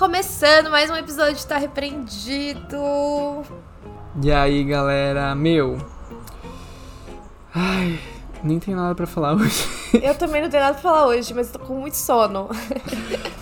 [0.00, 2.82] Começando mais um episódio de Tá Repreendido.
[4.22, 5.34] E aí, galera?
[5.34, 5.76] Meu.
[7.54, 8.00] Ai,
[8.42, 9.62] nem tenho nada pra falar hoje.
[10.02, 12.48] Eu também não tenho nada pra falar hoje, mas eu tô com muito sono.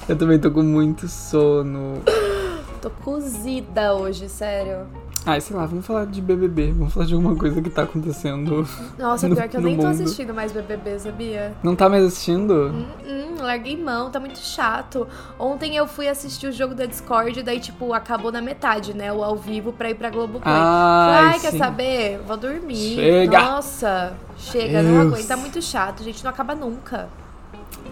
[0.09, 2.03] Eu também tô com muito sono.
[2.83, 4.89] Tô cozida hoje, sério.
[5.31, 6.73] Ai, sei lá, vamos falar de BBB.
[6.73, 8.67] Vamos falar de alguma coisa que tá acontecendo.
[8.99, 9.93] Nossa, no- pior que eu nem tô mundo.
[10.03, 11.53] assistindo mais BBB, sabia?
[11.63, 12.73] Não tá mais assistindo?
[12.73, 15.07] Hum, hum, larguei mão, tá muito chato.
[15.39, 19.13] Ontem eu fui assistir o jogo da Discord, daí, tipo, acabou na metade, né?
[19.13, 20.43] O ao vivo pra ir pra Globoplay.
[20.57, 22.21] Ai, Ai, quer saber?
[22.27, 22.95] Vou dormir.
[22.95, 23.39] Chega!
[23.39, 25.13] Nossa, chega, não Deus.
[25.13, 25.29] aguento.
[25.29, 26.25] Tá muito chato, gente.
[26.25, 27.07] Não acaba nunca.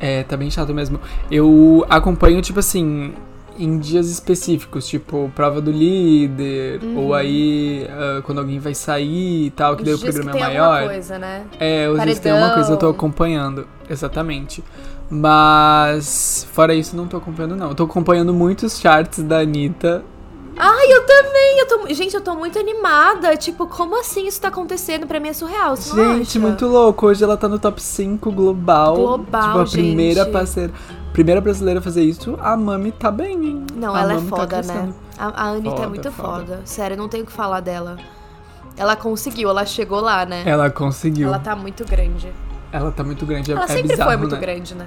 [0.00, 0.98] É, tá bem chato mesmo.
[1.30, 3.12] Eu acompanho, tipo assim,
[3.58, 9.50] em dias específicos, tipo, prova do líder, ou aí ah, quando alguém vai sair e
[9.50, 10.08] tal, que daí o Uhum.
[10.08, 10.88] Os programa que é tem alguma maior.
[10.88, 11.42] coisa, né?
[11.58, 13.66] É, os dias que tem alguma coisa eu tô acompanhando.
[13.88, 14.62] Exatamente.
[15.08, 17.68] Mas, fora isso, não tô acompanhando, não.
[17.68, 20.04] Eu tô acompanhando muitos charts da Anitta.
[20.58, 21.58] Ai, eu também.
[21.60, 21.94] Eu tô...
[21.94, 23.36] Gente, eu tô muito animada.
[23.36, 25.06] Tipo, como assim isso tá acontecendo?
[25.06, 25.76] Pra mim é surreal.
[25.76, 26.38] Gente, acha?
[26.40, 27.06] muito louco.
[27.06, 28.96] Hoje ela tá no top 5 global.
[28.96, 30.32] Global, Tipo, a primeira gente.
[30.32, 30.72] parceira.
[31.12, 33.66] Primeira brasileira a fazer isso, a Mami tá bem, hein?
[33.74, 34.62] Não, A ela é Mami tá foda, né?
[34.62, 34.94] crescendo.
[35.16, 36.28] A, a Anitta é Foda, muito foda.
[36.46, 36.60] foda.
[36.66, 37.96] Sério, não tenho o que falar dela.
[38.76, 40.42] Ela conseguiu, ela chegou lá, né?
[40.44, 41.28] Ela conseguiu.
[41.28, 42.30] Ela Ela, tá muito grande.
[42.94, 43.50] tá muito grande.
[43.50, 44.40] é- Ela é sempre bizarro, foi muito né?
[44.42, 44.86] grande, né?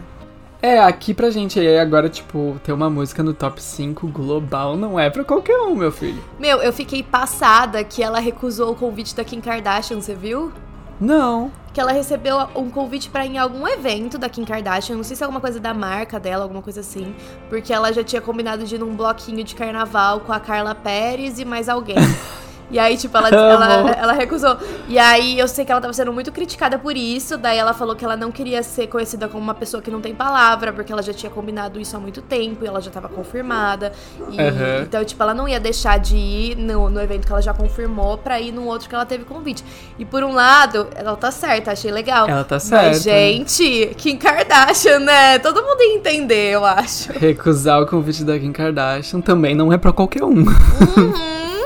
[0.61, 4.99] É, aqui pra gente aí agora, tipo, ter uma música no top 5 global não
[4.99, 6.21] é pra qualquer um, meu filho.
[6.37, 10.51] Meu, eu fiquei passada que ela recusou o convite da Kim Kardashian, você viu?
[10.99, 11.49] Não.
[11.73, 15.15] Que ela recebeu um convite pra ir em algum evento da Kim Kardashian, não sei
[15.15, 17.15] se é alguma coisa da marca dela, alguma coisa assim,
[17.47, 21.39] porque ela já tinha combinado de ir num bloquinho de carnaval com a Carla Pérez
[21.39, 21.95] e mais alguém.
[22.71, 24.57] E aí, tipo, ela, ela, ela recusou.
[24.87, 27.37] E aí, eu sei que ela tava sendo muito criticada por isso.
[27.37, 30.13] Daí, ela falou que ela não queria ser conhecida como uma pessoa que não tem
[30.13, 33.91] palavra, porque ela já tinha combinado isso há muito tempo e ela já tava confirmada.
[34.31, 34.83] E, Aham.
[34.83, 38.17] Então, tipo, ela não ia deixar de ir no, no evento que ela já confirmou
[38.17, 39.63] pra ir num outro que ela teve convite.
[39.97, 42.27] E por um lado, ela tá certa, achei legal.
[42.27, 42.89] Ela tá certa.
[42.89, 45.39] Mas, gente, Kim Kardashian, né?
[45.39, 47.11] Todo mundo ia entender, eu acho.
[47.13, 50.29] Recusar o convite da Kim Kardashian também não é pra qualquer um.
[50.29, 51.39] Uhum.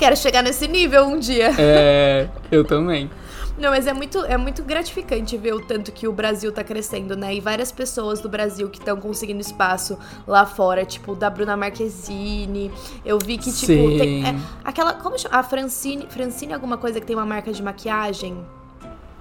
[0.00, 1.50] Quero chegar nesse nível um dia.
[1.58, 3.10] É, eu também.
[3.58, 7.14] Não, mas é muito, é muito gratificante ver o tanto que o Brasil tá crescendo,
[7.14, 7.34] né?
[7.34, 12.72] E várias pessoas do Brasil que estão conseguindo espaço lá fora, tipo, da Bruna Marquezine.
[13.04, 13.98] Eu vi que, tipo, Sim.
[13.98, 14.26] tem.
[14.26, 14.34] é,
[14.64, 14.94] aquela.
[14.94, 15.36] Como chama?
[15.36, 16.06] A Francine.
[16.08, 18.38] Francine, alguma coisa que tem uma marca de maquiagem?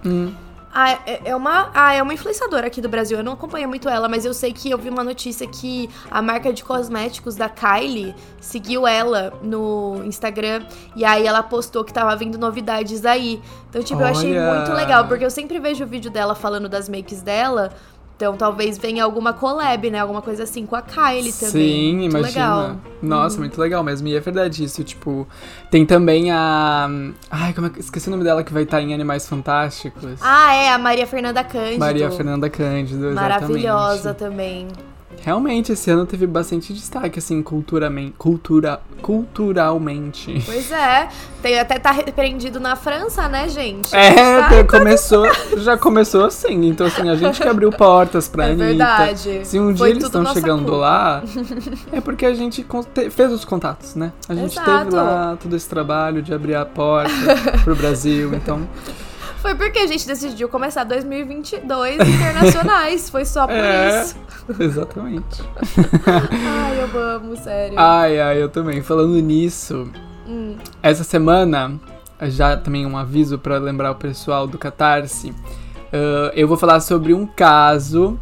[0.06, 0.32] Hum.
[0.72, 3.18] Ah, é, é uma, ah, é uma influenciadora aqui do Brasil.
[3.18, 6.22] Eu não acompanho muito ela, mas eu sei que eu vi uma notícia que a
[6.22, 10.64] marca de cosméticos da Kylie seguiu ela no Instagram
[10.96, 13.42] e aí ela postou que tava vindo novidades aí.
[13.70, 14.54] Então, tipo, eu achei Olha!
[14.54, 17.72] muito legal, porque eu sempre vejo o vídeo dela falando das makes dela.
[18.20, 19.98] Então, talvez venha alguma collab, né?
[19.98, 21.52] Alguma coisa assim com a Kylie também.
[21.52, 22.58] Sim, muito imagina.
[22.58, 22.76] legal.
[23.02, 24.10] Nossa, muito legal mesmo.
[24.10, 25.26] E é verdade isso, tipo,
[25.72, 26.90] tem também a
[27.32, 30.20] Ai, como é que esqueci o nome dela que vai estar em Animais Fantásticos.
[30.20, 31.80] Ah, é, a Maria Fernanda Cândido.
[31.80, 33.40] Maria Fernanda Cândido, exatamente.
[33.40, 34.68] Maravilhosa também.
[35.22, 38.14] Realmente, esse ano teve bastante destaque, assim, culturalmente.
[38.18, 40.42] Cultura, culturalmente.
[40.46, 41.10] Pois é.
[41.42, 43.94] Tem, até tá repreendido na França, né, gente?
[43.96, 45.26] É, Tá- começou,
[45.58, 46.66] já começou assim.
[46.68, 48.66] Então, assim, a gente que abriu portas pra É Anitta.
[48.68, 49.42] verdade.
[49.46, 50.78] Se um dia Foi eles tudo estão chegando culpa.
[50.78, 51.24] lá,
[51.92, 52.66] é porque a gente
[53.12, 54.12] fez os contatos, né?
[54.28, 54.86] A gente Exato.
[54.86, 57.12] teve lá todo esse trabalho de abrir a porta
[57.64, 58.62] pro Brasil, então.
[59.42, 63.10] Foi porque a gente decidiu começar 2022 internacionais.
[63.10, 64.02] Foi só por É.
[64.04, 64.16] isso.
[64.60, 65.44] Exatamente.
[66.08, 67.78] Ai, eu amo, sério.
[67.78, 68.82] Ai, ai, eu também.
[68.82, 69.88] Falando nisso,
[70.28, 70.56] Hum.
[70.82, 71.80] essa semana,
[72.24, 75.34] já também um aviso pra lembrar o pessoal do Catarse.
[75.94, 78.20] ah, eu vou falar sobre um caso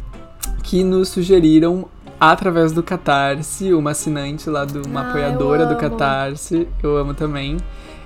[0.62, 1.86] que nos sugeriram
[2.20, 5.76] através do Catarse, uma assinante lá, do, uma Ah, apoiadora do.
[5.76, 6.66] Catarse.
[6.82, 7.56] Eu amo também.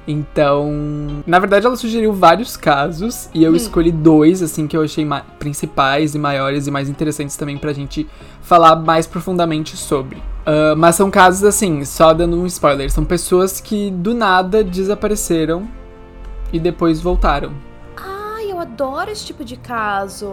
[0.07, 0.69] Então,
[1.27, 3.57] na verdade, ela sugeriu vários casos e eu Hum.
[3.57, 5.07] escolhi dois, assim, que eu achei
[5.39, 8.09] principais e maiores e mais interessantes também pra gente
[8.43, 10.21] falar mais profundamente sobre.
[10.45, 15.69] Ah, mas são casos, assim, só dando um spoiler, são pessoas que do nada desapareceram
[16.53, 17.53] e depois voltaram.
[17.97, 20.29] Ai, eu adoro esse tipo de caso.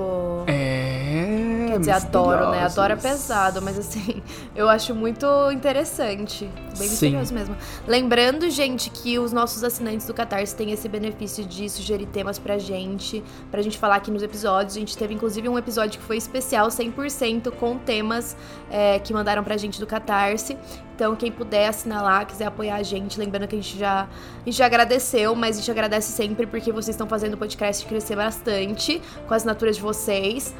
[0.48, 1.49] É.
[1.74, 2.63] Quer dizer, adoro, né?
[2.63, 4.21] Adoro é pesado, mas assim,
[4.56, 6.45] eu acho muito interessante.
[6.45, 6.89] Bem Sim.
[6.89, 7.56] misterioso mesmo.
[7.88, 12.57] Lembrando, gente, que os nossos assinantes do Catarse têm esse benefício de sugerir temas pra
[12.57, 14.75] gente, pra gente falar aqui nos episódios.
[14.75, 18.36] A gente teve, inclusive, um episódio que foi especial, 100% com temas
[18.69, 20.57] é, que mandaram pra gente do Catarse.
[20.95, 24.45] Então, quem puder assinar lá, quiser apoiar a gente, lembrando que a gente já, a
[24.45, 28.18] gente já agradeceu, mas a gente agradece sempre porque vocês estão fazendo o podcast crescer
[28.18, 30.54] bastante com a assinatura de vocês.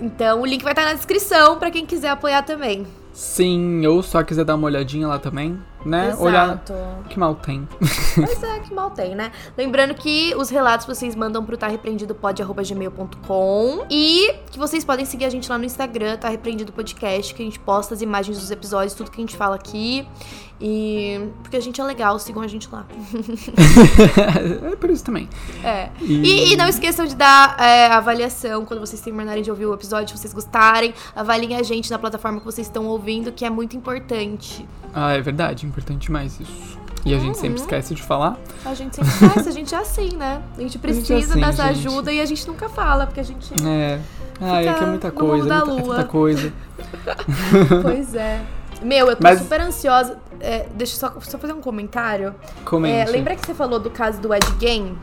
[0.00, 2.86] Então, o link vai estar na descrição pra quem quiser apoiar também.
[3.18, 6.10] Sim, ou só quiser dar uma olhadinha lá também, né?
[6.10, 6.22] Exato.
[6.22, 6.62] Olhar
[7.08, 7.66] que mal tem.
[8.14, 9.32] Pois é, que mal tem, né?
[9.56, 15.50] Lembrando que os relatos vocês mandam pro tarrepreendidopod.gmail.com e que vocês podem seguir a gente
[15.50, 19.10] lá no Instagram, Tá Repreendido Podcast, que a gente posta as imagens dos episódios, tudo
[19.10, 20.06] que a gente fala aqui.
[20.60, 21.30] E.
[21.42, 22.84] Porque a gente é legal, sigam a gente lá.
[24.72, 25.28] é por isso também.
[25.62, 25.90] É.
[26.00, 30.08] E, e não esqueçam de dar é, avaliação quando vocês terminarem de ouvir o episódio,
[30.08, 30.92] se vocês gostarem.
[31.14, 34.66] Avaliem a gente na plataforma que vocês estão ouvindo, que é muito importante.
[34.94, 36.78] Ah, é verdade, importante demais isso.
[37.04, 38.36] E a gente sempre esquece de falar.
[38.64, 40.42] A gente sempre esquece, a gente é assim, né?
[40.56, 41.88] A gente precisa é assim, dessa gente.
[41.88, 43.52] ajuda e a gente nunca fala, porque a gente.
[43.66, 44.00] É.
[44.40, 46.52] Ah, é que é muita coisa, é muita, é tanta coisa.
[47.82, 48.40] Pois é.
[48.82, 50.18] Meu, eu tô Mas- super ansiosa.
[50.40, 52.28] É, deixa eu só, só fazer um comentário.
[52.28, 53.10] É, Comente.
[53.10, 54.96] lembra que você falou do caso do Ed Gein?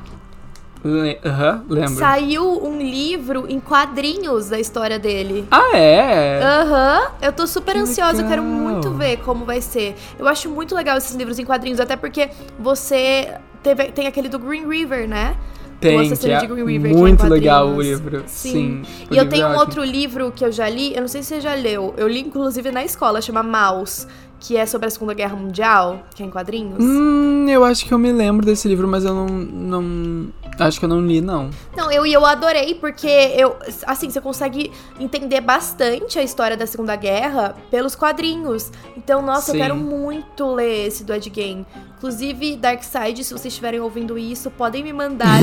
[1.26, 1.96] Aham, lembro.
[1.96, 5.46] Saiu um livro em quadrinhos da história dele.
[5.50, 6.40] Ah, é?
[6.44, 8.60] Aham, eu tô super Que ansiosa, eu quero legal.
[8.60, 9.96] muito ver como vai ser.
[10.20, 12.30] Eu acho muito legal esses livros em quadrinhos, até porque
[12.60, 13.34] você
[13.64, 15.36] teve, tem aquele do Green River, né?
[15.80, 18.24] Tem, o que é River, que é muito legal o livro.
[18.28, 18.84] Sim.
[18.84, 19.06] Sim.
[19.10, 21.08] o E eu livro tenho é um outro livro que eu já li, eu não
[21.08, 21.94] sei se você já leu.
[21.98, 24.08] Eu li, inclusive, na escola, chama Maus,
[24.40, 26.78] que é sobre a Segunda Guerra Mundial, que é em quadrinhos.
[26.80, 29.28] Hum, eu acho que eu me lembro desse livro, mas eu não.
[29.28, 30.28] não
[30.60, 31.50] acho que eu não li, não.
[31.76, 33.56] Não, eu, eu adorei porque eu,
[33.86, 38.72] assim, você consegue entender bastante a história da Segunda Guerra pelos quadrinhos.
[38.96, 39.58] Então, nossa, Sim.
[39.58, 41.66] eu quero muito ler esse do Ed Gein.
[41.98, 45.42] Inclusive, Darkseid, se vocês estiverem ouvindo isso, podem me mandar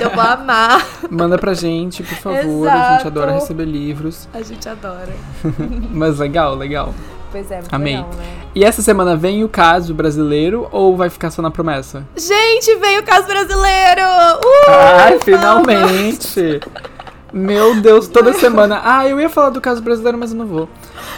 [0.00, 0.86] eu vou amar.
[1.10, 2.68] Manda pra gente, por favor.
[2.68, 3.08] A gente Exato.
[3.08, 4.28] adora receber livros.
[4.32, 5.12] A gente adora.
[5.90, 6.94] Mas legal, legal.
[7.34, 7.96] Pois é, muito Amei.
[7.96, 8.24] legal, né?
[8.54, 12.06] E essa semana vem o caso brasileiro ou vai ficar só na promessa?
[12.16, 14.02] Gente, veio o caso brasileiro!
[14.38, 14.70] Uh,
[15.00, 16.60] Ai, finalmente!
[17.36, 18.80] Meu Deus, toda semana.
[18.84, 20.68] Ah, eu ia falar do caso brasileiro, mas eu não vou.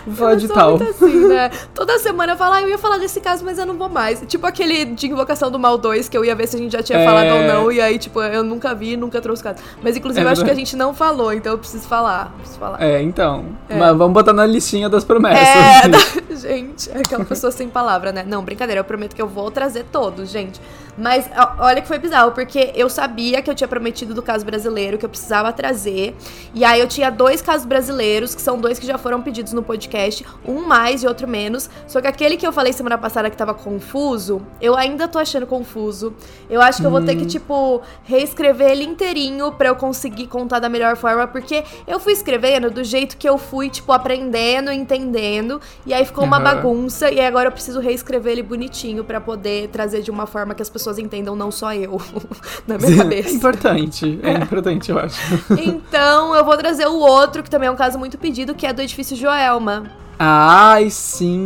[0.07, 0.77] Vou falar de tal.
[0.77, 1.51] assim, né?
[1.75, 4.23] Toda semana eu falo, ah, eu ia falar desse caso, mas eu não vou mais.
[4.27, 6.83] Tipo aquele de Invocação do Mal 2, que eu ia ver se a gente já
[6.83, 7.05] tinha É.
[7.05, 9.59] falado ou não, e aí, tipo, eu nunca vi, nunca trouxe o caso.
[9.83, 12.33] Mas, inclusive, É eu acho que a gente não falou, então eu preciso falar.
[12.39, 12.83] Preciso falar.
[12.83, 13.45] É, então.
[13.69, 13.77] É.
[13.77, 15.85] Mas vamos botar na listinha das promessas.
[15.85, 15.99] É, da-
[16.35, 18.25] gente, é aquela pessoa sem palavra, né?
[18.27, 20.59] Não, brincadeira, eu prometo que eu vou trazer todos, gente.
[20.99, 21.29] Mas
[21.59, 25.05] olha que foi bizarro, porque eu sabia que eu tinha prometido do caso brasileiro, que
[25.05, 26.15] eu precisava trazer.
[26.55, 29.63] E aí eu tinha dois casos brasileiros, que são dois que já foram pedidos no
[29.63, 31.69] podcast, um mais e outro menos.
[31.87, 35.47] Só que aquele que eu falei semana passada que tava confuso, eu ainda tô achando
[35.47, 36.15] confuso.
[36.49, 40.61] Eu acho que eu vou ter que, tipo, reescrever ele inteirinho pra eu conseguir contar
[40.61, 45.61] da melhor forma, porque eu fui escrevendo do jeito que eu fui, tipo, aprendendo, entendendo,
[45.85, 46.45] e aí ficou uma Aham.
[46.45, 50.63] bagunça, e agora eu preciso reescrever ele bonitinho pra poder trazer de uma forma que
[50.63, 52.01] as pessoas entendam, não só eu,
[52.67, 53.31] na minha É cabeça.
[53.31, 54.19] importante.
[54.23, 55.19] É importante, eu acho.
[55.59, 58.73] Então, eu vou trazer o outro, que também é um caso muito pedido, que é
[58.73, 59.91] do edifício Joelma.
[60.19, 61.37] Ai, sim.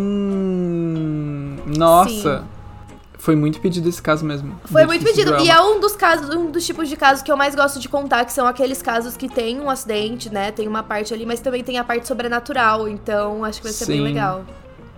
[1.66, 2.44] Nossa.
[3.18, 4.58] Foi muito pedido esse caso mesmo.
[4.64, 5.36] Foi muito pedido.
[5.40, 7.88] E é um dos casos, um dos tipos de casos que eu mais gosto de
[7.88, 10.50] contar, que são aqueles casos que tem um acidente, né?
[10.50, 12.88] Tem uma parte ali, mas também tem a parte sobrenatural.
[12.88, 14.02] Então, acho que vai ser bem Sim.
[14.04, 14.44] legal.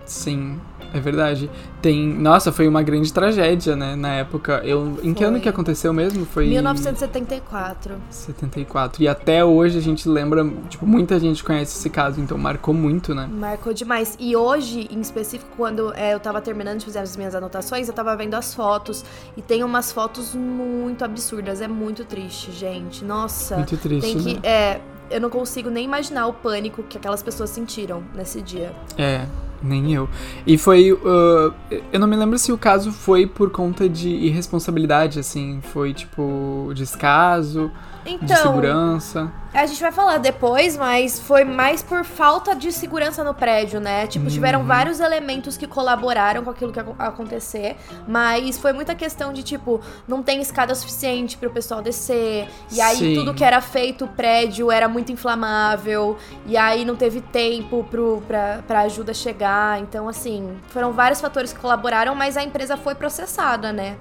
[0.05, 0.59] Sim,
[0.93, 1.49] é verdade.
[1.81, 2.07] Tem.
[2.07, 3.95] Nossa, foi uma grande tragédia, né?
[3.95, 4.61] Na época.
[4.63, 4.99] Eu...
[5.01, 6.25] Em que ano que aconteceu mesmo?
[6.25, 6.47] Foi.
[6.47, 7.95] 1974.
[8.09, 9.03] 74.
[9.03, 10.47] E até hoje a gente lembra.
[10.69, 13.27] Tipo, muita gente conhece esse caso, então marcou muito, né?
[13.31, 14.15] Marcou demais.
[14.19, 17.93] E hoje, em específico, quando é, eu tava terminando de fazer as minhas anotações, eu
[17.93, 19.03] tava vendo as fotos.
[19.35, 21.59] E tem umas fotos muito absurdas.
[21.59, 23.03] É muito triste, gente.
[23.03, 23.55] Nossa.
[23.55, 24.33] Muito triste, tem que.
[24.35, 24.39] né?
[24.43, 24.81] É.
[25.09, 28.73] Eu não consigo nem imaginar o pânico que aquelas pessoas sentiram nesse dia.
[28.97, 29.27] É,
[29.63, 30.09] nem eu.
[30.45, 30.91] E foi.
[30.91, 31.53] uh,
[31.91, 35.59] eu não me lembro se o caso foi por conta de irresponsabilidade, assim.
[35.73, 36.71] Foi tipo.
[36.75, 37.71] descaso,
[38.03, 39.31] de Então, segurança.
[39.53, 44.07] A gente vai falar depois, mas foi mais por falta de segurança no prédio, né?
[44.07, 44.65] Tipo, tiveram Uhum.
[44.65, 47.75] vários elementos que colaboraram com aquilo que ia acontecer,
[48.07, 52.97] mas foi muita questão de, tipo, não tem escada suficiente pro pessoal descer, e aí
[52.97, 53.13] Sim.
[53.13, 56.17] tudo que era feito, o prédio era muito inflamável,
[56.47, 59.52] e aí não teve tempo pro, pra, pra ajuda chegar.
[59.81, 63.95] Então, assim, foram vários fatores que colaboraram, mas a empresa foi processada, né?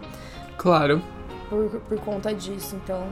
[0.56, 1.02] Claro.
[1.48, 2.74] Por, por conta disso.
[2.82, 3.02] Então,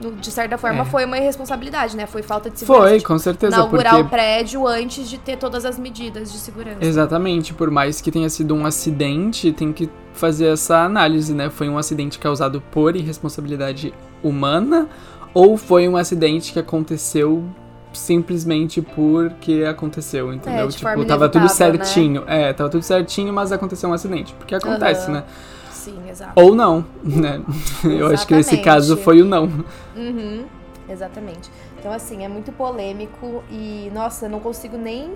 [0.00, 0.84] no- de certa forma, É.
[0.84, 2.06] foi uma irresponsabilidade, né?
[2.06, 2.88] Foi falta de segurança.
[2.88, 4.06] Foi, tipo, com certeza, inaugurar porque.
[4.06, 6.76] o prédio antes de ter todas as medidas de segurança.
[6.84, 11.48] Exatamente, por mais que tenha sido um acidente, tem que fazer essa análise, né?
[11.48, 14.86] Foi um acidente causado por irresponsabilidade humana
[15.32, 17.44] ou foi um acidente que aconteceu
[17.92, 20.66] simplesmente porque aconteceu, entendeu?
[20.66, 21.48] É, tipo, tava tudo né?
[21.48, 22.24] certinho.
[22.26, 24.34] É, tava tudo certinho, mas aconteceu um acidente.
[24.34, 25.12] Porque acontece, Aham.
[25.12, 25.24] né?
[25.70, 26.32] Sim, exato.
[26.36, 27.40] Ou não, né?
[27.84, 29.44] Eu acho que nesse caso foi o não.
[29.96, 30.44] Uhum,
[30.88, 31.50] exatamente.
[31.78, 35.14] Então, assim, é muito polêmico e, nossa, não consigo nem,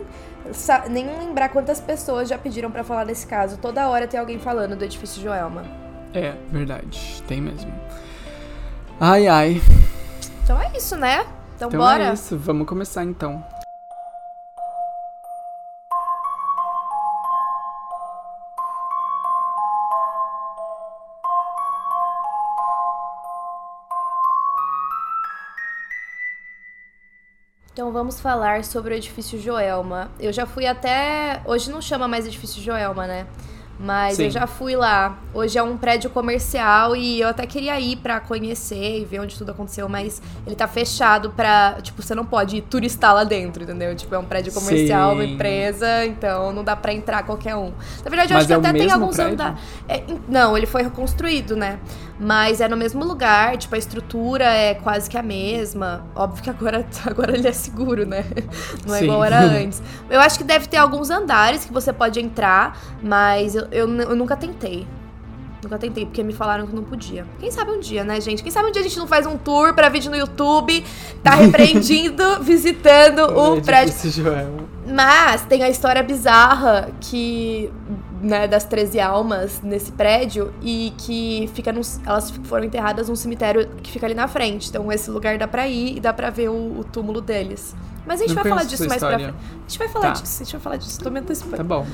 [0.91, 3.59] nem lembrar quantas pessoas já pediram para falar desse caso.
[3.59, 5.65] Toda hora tem alguém falando do edifício Joelma.
[6.15, 7.23] É, verdade.
[7.29, 7.73] Tem mesmo.
[8.99, 9.61] Ai, ai.
[10.43, 11.27] Então é isso, né?
[11.57, 12.05] Então, então bora.
[12.09, 12.37] é isso.
[12.37, 13.45] Vamos começar então.
[27.73, 30.09] Então vamos falar sobre o edifício Joelma.
[30.21, 31.43] Eu já fui até.
[31.45, 33.27] Hoje não chama mais edifício Joelma, né?
[33.79, 34.25] Mas Sim.
[34.25, 35.19] eu já fui lá.
[35.33, 39.37] Hoje é um prédio comercial e eu até queria ir para conhecer e ver onde
[39.37, 41.79] tudo aconteceu, mas ele tá fechado pra.
[41.83, 43.95] Tipo, você não pode turistar lá dentro, entendeu?
[43.97, 45.17] Tipo, é um prédio comercial, Sim.
[45.17, 47.73] uma empresa, então não dá para entrar qualquer um.
[48.05, 49.59] Na verdade, eu mas acho é que até tem alguns andares.
[49.89, 51.79] É, não, ele foi reconstruído, né?
[52.19, 56.07] Mas é no mesmo lugar, tipo, a estrutura é quase que a mesma.
[56.15, 58.25] Óbvio que agora, agora ele é seguro, né?
[58.87, 59.05] Não é Sim.
[59.05, 59.83] igual era antes.
[60.09, 64.17] Eu acho que deve ter alguns andares que você pode entrar, mas eu, eu, eu
[64.17, 64.87] nunca tentei.
[65.63, 67.27] Nunca tentei, porque me falaram que não podia.
[67.41, 68.43] Quem sabe um dia, né, gente?
[68.43, 70.85] Quem sabe um dia a gente não faz um tour pra vídeo no YouTube,
[71.23, 73.95] tá repreendindo, visitando o prédio.
[74.87, 77.73] Mas tem a história bizarra que
[78.21, 83.69] né, das 13 almas nesse prédio e que fica num, elas foram enterradas num cemitério
[83.83, 84.69] que fica ali na frente.
[84.69, 87.75] Então esse lugar dá pra ir e dá pra ver o, o túmulo deles.
[88.07, 89.35] Mas a gente Não vai falar disso mais pra frente.
[89.35, 90.13] A gente vai falar tá.
[90.13, 91.01] disso, a gente vai falar disso.
[91.01, 91.57] Tô me antecipando.
[91.57, 91.87] Tá bom.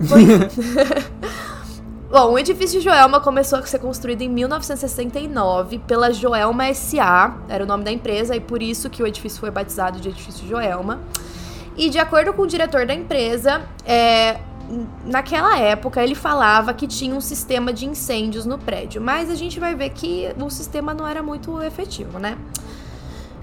[2.10, 7.66] Bom, o edifício Joelma começou a ser construído em 1969 pela Joelma SA, era o
[7.66, 11.00] nome da empresa, e por isso que o edifício foi batizado de edifício Joelma.
[11.76, 14.38] E de acordo com o diretor da empresa, é,
[15.04, 19.60] naquela época ele falava que tinha um sistema de incêndios no prédio, mas a gente
[19.60, 22.38] vai ver que o sistema não era muito efetivo, né?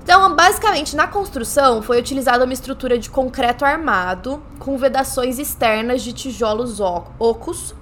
[0.04, 6.12] Então, basicamente, na construção foi utilizada uma estrutura de concreto armado com vedações externas de
[6.12, 7.74] tijolos ocos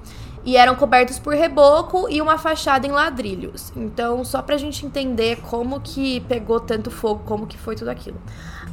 [0.45, 3.73] e eram cobertos por reboco e uma fachada em ladrilhos.
[3.75, 8.21] Então, só pra gente entender como que pegou tanto fogo, como que foi tudo aquilo.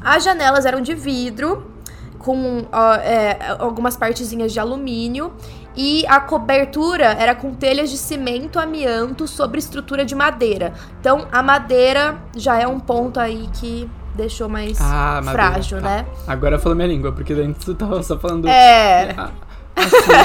[0.02, 1.72] As janelas eram de vidro
[2.18, 5.32] com ó, é, algumas partezinhas de alumínio
[5.78, 10.72] e a cobertura era com telhas de cimento amianto sobre estrutura de madeira.
[11.00, 15.88] Então a madeira já é um ponto aí que deixou mais ah, frágil, tá.
[15.88, 16.06] né?
[16.26, 18.48] Agora falou minha língua, porque antes tu tava só falando.
[18.48, 19.14] É.
[19.16, 19.30] Ah,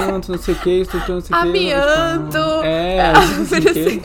[0.01, 1.47] amianto, não sei o que, estrutura, não sei o que.
[1.47, 2.63] Amianto!
[2.63, 4.01] É, é não sei o que.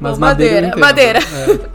[0.00, 0.76] Mas Bom, madeira.
[0.76, 1.20] Madeira.
[1.20, 1.70] madeira.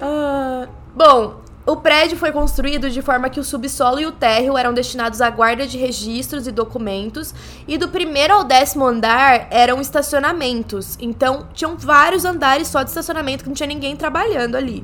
[0.00, 0.04] É.
[0.04, 4.72] uh, bom, o prédio foi construído de forma que o subsolo e o térreo eram
[4.72, 7.34] destinados à guarda de registros e documentos,
[7.66, 10.96] e do primeiro ao décimo andar eram estacionamentos.
[10.98, 14.82] Então, tinham vários andares só de estacionamento que não tinha ninguém trabalhando ali.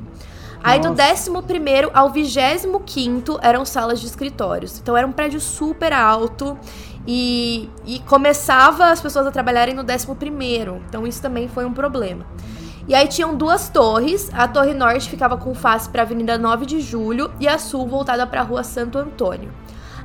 [0.63, 4.79] Aí do décimo primeiro ao vigésimo quinto eram salas de escritórios.
[4.79, 6.57] Então era um prédio super alto
[7.05, 10.81] e, e começava as pessoas a trabalharem no décimo primeiro.
[10.89, 12.25] Então isso também foi um problema.
[12.87, 14.29] E aí tinham duas torres.
[14.33, 17.87] A torre norte ficava com face para a Avenida 9 de Julho e a sul
[17.87, 19.51] voltada para a Rua Santo Antônio.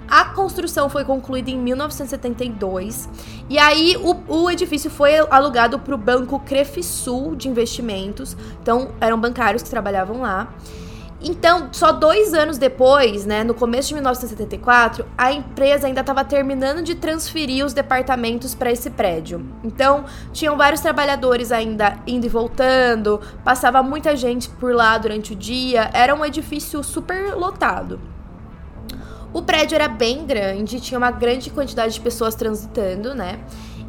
[0.08, 3.08] A construção foi concluída em 1972
[3.48, 8.36] e aí o, o edifício foi alugado para o Banco Crefisul de Investimentos.
[8.60, 10.52] Então eram bancários que trabalhavam lá.
[11.22, 16.82] Então, só dois anos depois, né, no começo de 1974, a empresa ainda estava terminando
[16.82, 19.46] de transferir os departamentos para esse prédio.
[19.62, 25.36] Então, tinham vários trabalhadores ainda indo e voltando, passava muita gente por lá durante o
[25.36, 28.00] dia, era um edifício super lotado.
[29.32, 33.38] O prédio era bem grande, tinha uma grande quantidade de pessoas transitando, né?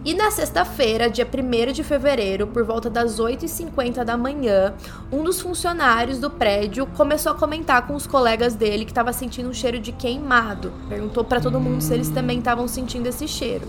[0.03, 4.73] E na sexta-feira, dia 1 de fevereiro, por volta das 8h50 da manhã,
[5.11, 9.49] um dos funcionários do prédio começou a comentar com os colegas dele que estava sentindo
[9.49, 10.73] um cheiro de queimado.
[10.89, 13.67] Perguntou para todo mundo se eles também estavam sentindo esse cheiro.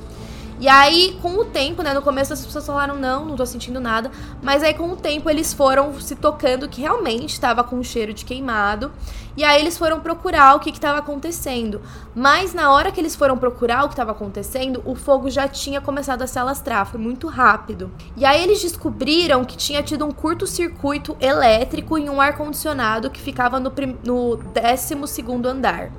[0.63, 1.93] E aí, com o tempo, né?
[1.93, 4.13] No começo as pessoas falaram, não, não tô sentindo nada.
[4.41, 8.15] Mas aí, com o tempo, eles foram se tocando que realmente estava com um cheiro
[8.15, 8.93] de queimado.
[9.37, 11.81] E aí eles foram procurar o que estava acontecendo.
[12.15, 15.81] Mas na hora que eles foram procurar o que estava acontecendo, o fogo já tinha
[15.81, 17.91] começado a se alastrar, foi muito rápido.
[18.17, 23.59] E aí eles descobriram que tinha tido um curto-circuito elétrico em um ar-condicionado que ficava
[23.59, 23.73] no,
[24.05, 24.95] no 12
[25.49, 25.91] andar.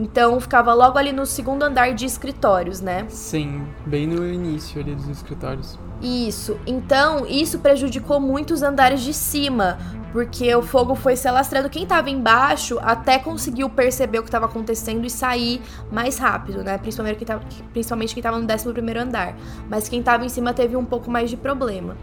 [0.00, 3.04] Então ficava logo ali no segundo andar de escritórios, né?
[3.10, 5.78] Sim, bem no início ali dos escritórios.
[6.00, 6.58] Isso.
[6.66, 9.76] Então, isso prejudicou muito os andares de cima,
[10.10, 11.68] porque o fogo foi se alastrando.
[11.68, 15.60] Quem estava embaixo até conseguiu perceber o que estava acontecendo e sair
[15.92, 16.78] mais rápido, né?
[16.78, 19.36] Principalmente quem estava no 11 andar.
[19.68, 21.94] Mas quem estava em cima teve um pouco mais de problema.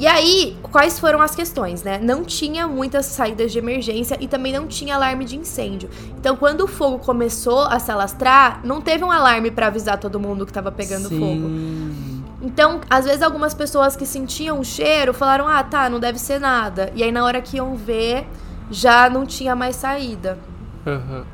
[0.00, 1.98] E aí, quais foram as questões, né?
[2.02, 5.90] Não tinha muitas saídas de emergência e também não tinha alarme de incêndio.
[6.18, 10.18] Então, quando o fogo começou a se alastrar, não teve um alarme para avisar todo
[10.18, 11.20] mundo que tava pegando Sim.
[11.20, 11.50] fogo.
[12.40, 16.40] Então, às vezes, algumas pessoas que sentiam o cheiro falaram: ah, tá, não deve ser
[16.40, 16.90] nada.
[16.94, 18.26] E aí, na hora que iam ver,
[18.70, 20.38] já não tinha mais saída.
[20.86, 21.24] Uhum.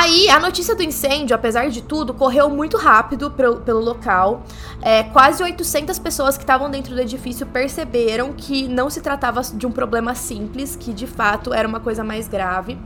[0.00, 4.44] Aí, a notícia do incêndio, apesar de tudo, correu muito rápido pelo, pelo local.
[4.80, 9.66] É, quase 800 pessoas que estavam dentro do edifício perceberam que não se tratava de
[9.66, 12.78] um problema simples, que de fato era uma coisa mais grave.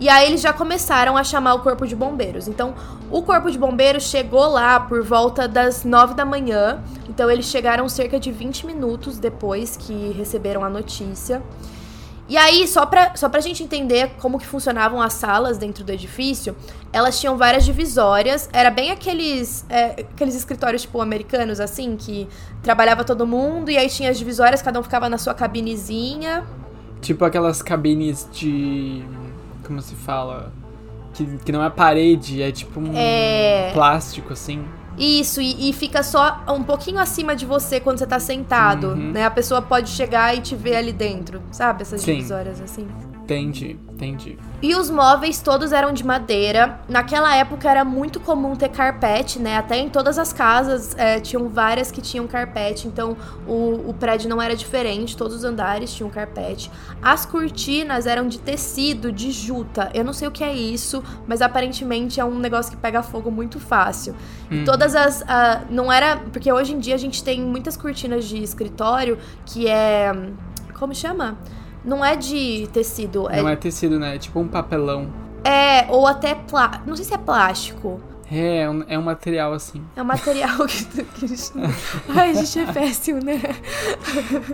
[0.00, 2.48] E aí eles já começaram a chamar o corpo de bombeiros.
[2.48, 2.74] Então,
[3.08, 6.82] o corpo de bombeiros chegou lá por volta das 9 da manhã.
[7.08, 11.40] Então, eles chegaram cerca de 20 minutos depois que receberam a notícia.
[12.28, 15.90] E aí, só pra, só pra gente entender como que funcionavam as salas dentro do
[15.90, 16.54] edifício,
[16.92, 18.50] elas tinham várias divisórias.
[18.52, 22.28] Era bem aqueles, é, aqueles escritórios, tipo, americanos, assim, que
[22.62, 26.44] trabalhava todo mundo, e aí tinha as divisórias, cada um ficava na sua cabinezinha.
[27.00, 29.02] Tipo aquelas cabines de.
[29.66, 30.52] Como se fala?
[31.14, 33.70] Que, que não é parede, é tipo um É.
[33.72, 34.64] plástico, assim.
[34.98, 39.12] Isso, e, e fica só um pouquinho acima de você quando você tá sentado, Uhum.
[39.12, 39.24] né?
[39.24, 41.82] A pessoa pode chegar e te ver ali dentro, sabe?
[41.82, 42.86] Essas divisórias assim.
[43.28, 44.38] Entendi, entendi.
[44.62, 46.80] E os móveis todos eram de madeira.
[46.88, 49.58] Naquela época era muito comum ter carpete, né?
[49.58, 52.88] Até em todas as casas é, tinham várias que tinham carpete.
[52.88, 56.70] Então o, o prédio não era diferente, todos os andares tinham carpete.
[57.02, 59.90] As cortinas eram de tecido, de juta.
[59.92, 63.30] Eu não sei o que é isso, mas aparentemente é um negócio que pega fogo
[63.30, 64.16] muito fácil.
[64.50, 64.64] E Uhum.
[64.64, 65.22] todas as.
[65.68, 66.16] não era.
[66.32, 70.10] Porque hoje em dia a gente tem muitas cortinas de escritório que é.
[70.78, 71.36] Como chama?
[71.84, 74.16] Não é de tecido, é Não é tecido, né?
[74.16, 75.08] É tipo um papelão.
[75.44, 76.82] é, ou até plá...
[76.86, 78.00] Não sei se é plástico.
[78.30, 79.82] É, é um, é material assim.
[79.96, 81.50] É um material que, que a gente...
[82.14, 83.40] Ai, a gente é péssimo, né?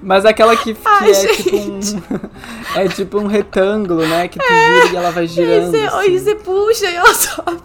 [0.00, 1.81] Mas aquela que, que Ai, é tipo um.
[2.81, 4.28] É tipo um retângulo, né?
[4.28, 5.71] Que tu vira e ela vai Aí girando.
[5.73, 5.97] você, assim.
[5.97, 7.62] aí você puxa e ela sobe.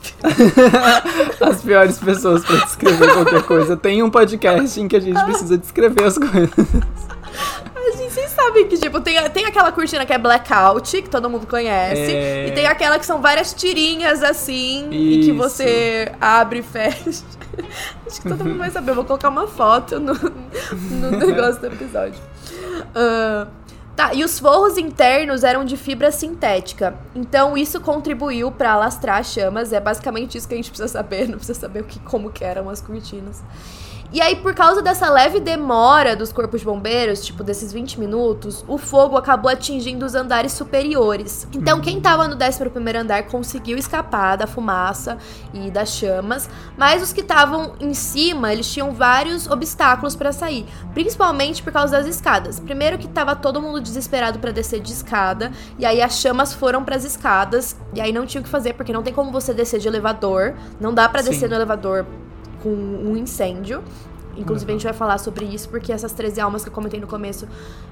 [1.47, 3.77] As piores pessoas pra descrever qualquer coisa.
[3.77, 6.49] Tem um podcast em que a gente precisa descrever as coisas.
[7.97, 11.47] Gente, vocês sabem que, tipo, tem, tem aquela cortina que é blackout, que todo mundo
[11.47, 12.11] conhece.
[12.13, 12.47] É.
[12.47, 15.35] E tem aquela que são várias tirinhas, assim, e que Isso.
[15.35, 17.09] você abre e fecha.
[18.05, 18.91] Acho que todo mundo vai saber.
[18.91, 22.19] Eu vou colocar uma foto no, no negócio do episódio.
[22.95, 23.47] Ah,
[23.95, 26.95] tá, e os forros internos eram de fibra sintética.
[27.15, 29.73] Então isso contribuiu pra alastrar as chamas.
[29.73, 31.27] É basicamente isso que a gente precisa saber.
[31.29, 33.43] Não precisa saber o que, como que eram as cortinas.
[34.11, 38.65] E aí, por causa dessa leve demora dos corpos de bombeiros, tipo desses 20 minutos,
[38.67, 41.47] o fogo acabou atingindo os andares superiores.
[41.53, 45.19] Então, quem tava no 11 andar conseguiu escapar da fumaça
[45.53, 50.65] e das chamas, mas os que estavam em cima, eles tinham vários obstáculos para sair,
[50.91, 52.59] principalmente por causa das escadas.
[52.59, 56.83] Primeiro que tava todo mundo desesperado para descer de escada, e aí as chamas foram
[56.83, 59.53] para as escadas, e aí não tinha o que fazer porque não tem como você
[59.53, 62.07] descer de elevador, não dá para descer no elevador
[62.61, 63.83] com um incêndio.
[64.37, 67.07] Inclusive, a gente vai falar sobre isso, porque essas 13 almas que eu comentei no
[67.07, 67.45] começo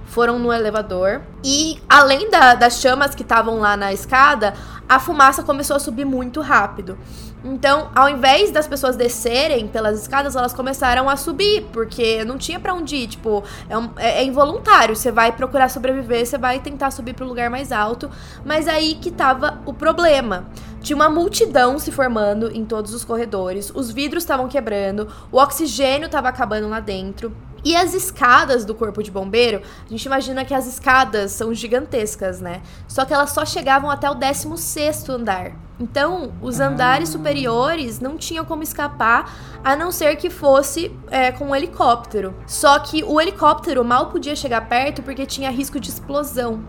[0.05, 1.21] foram no elevador.
[1.43, 4.53] E além da- das chamas que estavam lá na escada,
[4.87, 6.97] a fumaça começou a subir muito rápido.
[7.43, 12.59] Então, ao invés das pessoas descerem pelas escadas, elas começaram a subir, porque não tinha
[12.59, 13.07] pra onde ir.
[13.07, 14.95] Tipo, é, um- é- é involuntário.
[14.95, 18.09] Você vai procurar sobreviver, você vai tentar subir pro lugar mais alto.
[18.43, 20.47] Mas aí que tava o problema.
[20.81, 26.05] Tinha uma multidão se formando em todos os corredores, os vidros estavam quebrando, o oxigênio
[26.05, 27.35] estava acabando lá dentro.
[27.63, 32.39] E as escadas do corpo de bombeiro, a gente imagina que as escadas são gigantescas,
[32.39, 32.61] né?
[32.87, 35.66] Só que elas só chegavam até o 16º andar.
[35.79, 39.31] Então, os andares superiores não tinham como escapar,
[39.63, 42.33] a não ser que fosse é, com um helicóptero.
[42.47, 46.61] Só que o helicóptero mal podia chegar perto porque tinha risco de explosão.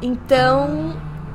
[0.00, 0.94] Então,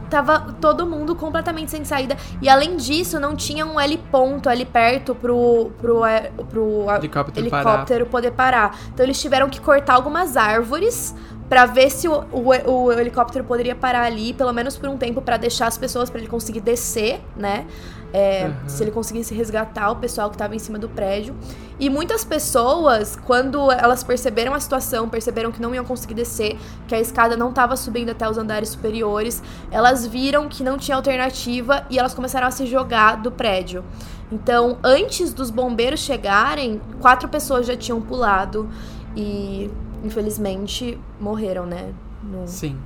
[0.09, 2.17] tava todo mundo completamente sem saída.
[2.41, 6.97] E além disso, não tinha um L ponto ali perto pro, pro, é, pro a-
[6.97, 7.45] Helicóptero
[7.77, 8.75] helicóptero poder parar.
[8.93, 11.15] Então eles tiveram que cortar algumas árvores
[11.49, 15.21] pra ver se o, o- o helicóptero poderia parar ali, pelo menos por um tempo,
[15.21, 17.65] pra deixar as pessoas pra ele conseguir descer, né?
[18.13, 18.53] É, Uhum.
[18.69, 21.35] Se ele conseguisse resgatar o pessoal que tava em cima do prédio.
[21.79, 26.57] E muitas pessoas, quando elas perceberam a situação, perceberam que não iam conseguir descer,
[26.87, 30.97] que a escada não estava subindo até os andares superiores, elas viram que não tinha
[30.97, 33.83] alternativa e elas começaram a se jogar do prédio.
[34.31, 38.67] Então, antes dos bombeiros chegarem, quatro pessoas já tinham pulado
[39.15, 39.69] e,
[40.03, 41.93] infelizmente, morreram, né?
[42.23, 42.77] No- Sim.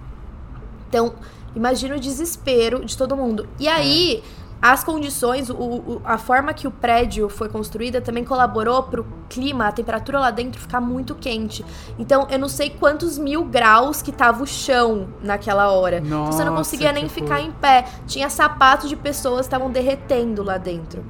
[0.88, 1.14] então,
[1.56, 3.48] imagina o desespero de todo mundo.
[3.60, 4.24] E aí,
[4.62, 9.68] as condições, o, o, a forma que o prédio foi construída também colaborou pro clima,
[9.68, 11.66] a temperatura lá dentro ficar muito quente.
[12.00, 16.00] Então, eu não sei quantos mil graus que tava o chão naquela hora.
[16.00, 17.86] Nossa, então, você não conseguia nem ficar em pé.
[18.08, 21.04] Tinha sapatos de pessoas que estavam derretendo lá dentro.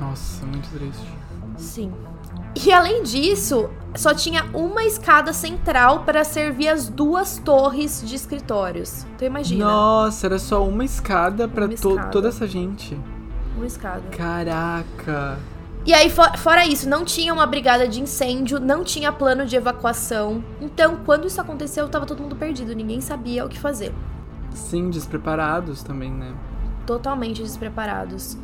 [0.00, 1.06] Nossa, muito triste.
[1.58, 1.92] Sim.
[2.64, 9.04] E além disso, só tinha uma escada central para servir as duas torres de escritórios.
[9.14, 9.64] Então imagina.
[9.64, 12.98] Nossa, era só uma escada para to toda essa gente.
[13.56, 14.02] Uma escada.
[14.10, 15.38] Caraca.
[15.84, 19.54] E aí, for, fora isso, não tinha uma brigada de incêndio, não tinha plano de
[19.54, 20.42] evacuação.
[20.60, 23.94] Então, quando isso aconteceu, tava todo mundo perdido, ninguém sabia o que fazer.
[24.52, 26.34] Sim, despreparados também, né?
[26.86, 28.36] Totalmente despreparados.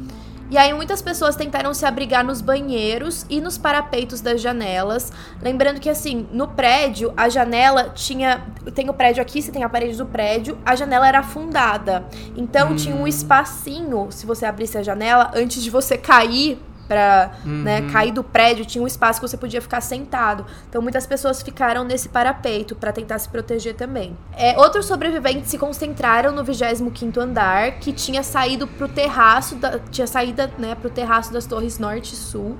[0.52, 5.10] E aí muitas pessoas tentaram se abrigar nos banheiros e nos parapeitos das janelas.
[5.40, 8.44] Lembrando que assim, no prédio, a janela tinha.
[8.74, 12.04] Tem o prédio aqui, você tem a parede do prédio, a janela era afundada.
[12.36, 12.76] Então hum.
[12.76, 16.60] tinha um espacinho, se você abrisse a janela, antes de você cair
[16.92, 17.62] para uhum.
[17.62, 20.44] né, cair do prédio, tinha um espaço que você podia ficar sentado.
[20.68, 24.14] Então muitas pessoas ficaram nesse parapeito para tentar se proteger também.
[24.36, 30.06] É, outros sobreviventes se concentraram no 25º andar, que tinha saído pro terraço da, tinha
[30.06, 32.58] saída, né, pro terraço das torres norte e sul.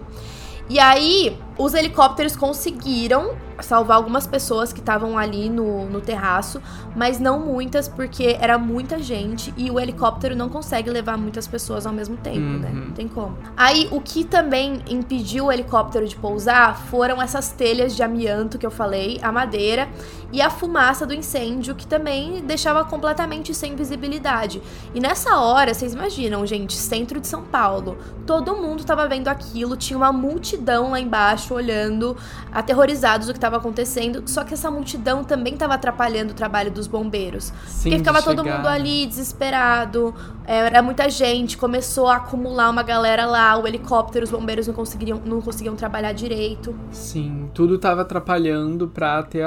[0.71, 6.61] E aí, os helicópteros conseguiram salvar algumas pessoas que estavam ali no, no terraço,
[6.97, 11.87] mas não muitas, porque era muita gente e o helicóptero não consegue levar muitas pessoas
[11.87, 12.69] ao mesmo tempo, né?
[12.69, 12.75] uhum.
[12.75, 12.85] né?
[12.87, 13.37] Não tem como.
[13.57, 18.67] Aí, o que também impediu o helicóptero de pousar foram essas telhas de amianto que
[18.67, 19.89] eu falei, a madeira
[20.33, 24.63] e a fumaça do incêndio, que também deixava completamente sem visibilidade.
[24.95, 29.77] E nessa hora, vocês imaginam, gente, centro de São Paulo, todo mundo tava vendo aquilo,
[29.77, 32.15] tinha uma multidão lá embaixo olhando,
[32.53, 34.23] aterrorizados do que estava acontecendo.
[34.27, 37.53] Só que essa multidão também estava atrapalhando o trabalho dos bombeiros.
[37.67, 42.83] Sim, porque ficava todo mundo ali desesperado, é, era muita gente, começou a acumular uma
[42.83, 46.75] galera lá, o helicóptero, os bombeiros não conseguiam, não conseguiam trabalhar direito.
[46.91, 49.43] Sim, tudo estava atrapalhando para ter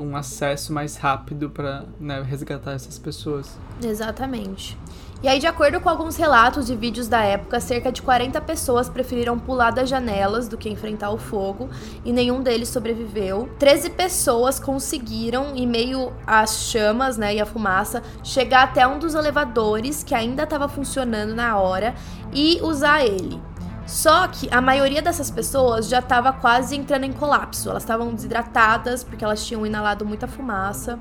[0.00, 3.58] um acesso mais rápido para né, resgatar essas pessoas.
[3.82, 4.78] Exatamente.
[5.22, 8.88] E aí, de acordo com alguns relatos e vídeos da época, cerca de 40 pessoas
[8.88, 11.70] preferiram pular das janelas do que enfrentar o fogo
[12.04, 13.48] e nenhum deles sobreviveu.
[13.58, 19.14] 13 pessoas conseguiram, em meio às chamas né, e à fumaça, chegar até um dos
[19.14, 21.94] elevadores que ainda estava funcionando na hora
[22.32, 23.40] e usar ele.
[23.86, 27.70] Só que a maioria dessas pessoas já estava quase entrando em colapso.
[27.70, 30.98] Elas estavam desidratadas porque elas tinham inalado muita fumaça.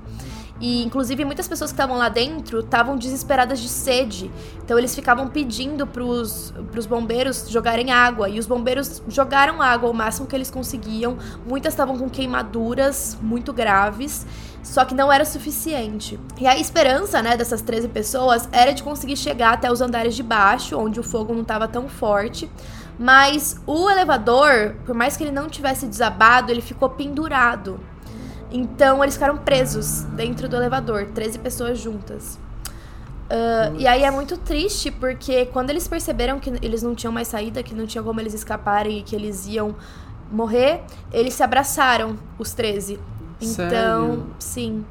[0.60, 4.32] E, inclusive, muitas pessoas que estavam lá dentro estavam desesperadas de sede.
[4.64, 8.30] Então, eles ficavam pedindo pros, pros bombeiros jogarem água.
[8.30, 11.18] E os bombeiros jogaram água o máximo que eles conseguiam.
[11.46, 14.26] Muitas estavam com queimaduras muito graves.
[14.64, 16.20] Só que não era suficiente.
[16.40, 20.24] E a esperança, né, dessas 13 pessoas era de conseguir chegar até os andares de
[20.24, 22.50] baixo, onde o fogo não estava tão forte.
[22.98, 27.80] Mas o elevador, por mais que ele não tivesse desabado, ele ficou pendurado.
[28.52, 32.40] Então eles ficaram presos dentro do elevador, 13 pessoas juntas.
[33.26, 37.28] Uh, e aí é muito triste porque quando eles perceberam que eles não tinham mais
[37.28, 39.76] saída, que não tinha como eles escaparem e que eles iam
[40.32, 43.00] morrer, eles se abraçaram, os 13.
[43.42, 44.28] Então, Sério?
[44.40, 44.86] sim.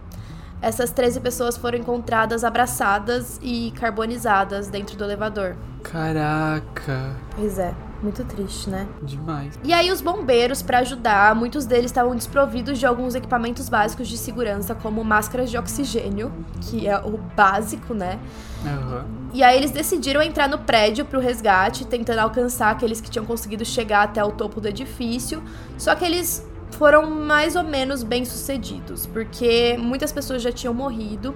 [0.61, 5.57] Essas 13 pessoas foram encontradas abraçadas e carbonizadas dentro do elevador.
[5.83, 7.14] Caraca.
[7.37, 7.75] Pois é.
[8.05, 8.87] Muito triste, né?
[9.01, 9.59] Demais.
[9.64, 14.19] E aí os bombeiros, para ajudar, muitos deles estavam desprovidos de alguns equipamentos básicos de
[14.19, 18.19] segurança, como máscaras de oxigênio, que é o básico, né?
[18.62, 19.05] Uhum.
[19.33, 23.64] E aí eles decidiram entrar no prédio pro resgate, tentando alcançar aqueles que tinham conseguido
[23.64, 25.43] chegar até o topo do edifício.
[25.79, 31.35] Só que eles foram mais ou menos bem sucedidos, porque muitas pessoas já tinham morrido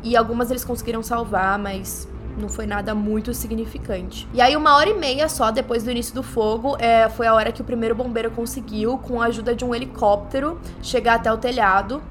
[0.00, 4.28] e algumas eles conseguiram salvar, mas não foi nada muito significante.
[4.32, 7.34] E aí, uma hora e meia só depois do início do fogo, é, foi a
[7.34, 11.36] hora que o primeiro bombeiro conseguiu, com a ajuda de um helicóptero, chegar até o
[11.36, 12.02] telhado.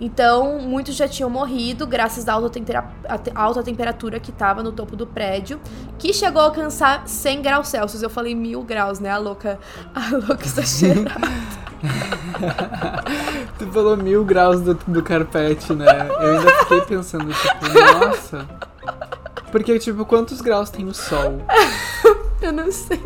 [0.00, 2.90] Então, muitos já tinham morrido graças à alta, tempera
[3.36, 5.60] alta temperatura que estava no topo do prédio,
[5.96, 8.02] que chegou a alcançar 100 graus Celsius.
[8.02, 9.10] Eu falei mil graus, né?
[9.10, 9.60] A louca,
[9.94, 11.12] a louca exagerada.
[13.58, 15.86] tu falou mil graus do, do carpete, né?
[16.20, 18.71] Eu ainda fiquei pensando, tipo, nossa.
[19.52, 21.40] Porque, tipo, quantos graus tem o sol?
[22.42, 22.98] eu não sei.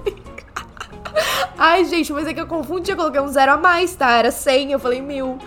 [1.58, 4.12] Ai, gente, mas é que eu confundi, eu coloquei um zero a mais, tá?
[4.12, 5.38] Era 100, eu falei mil.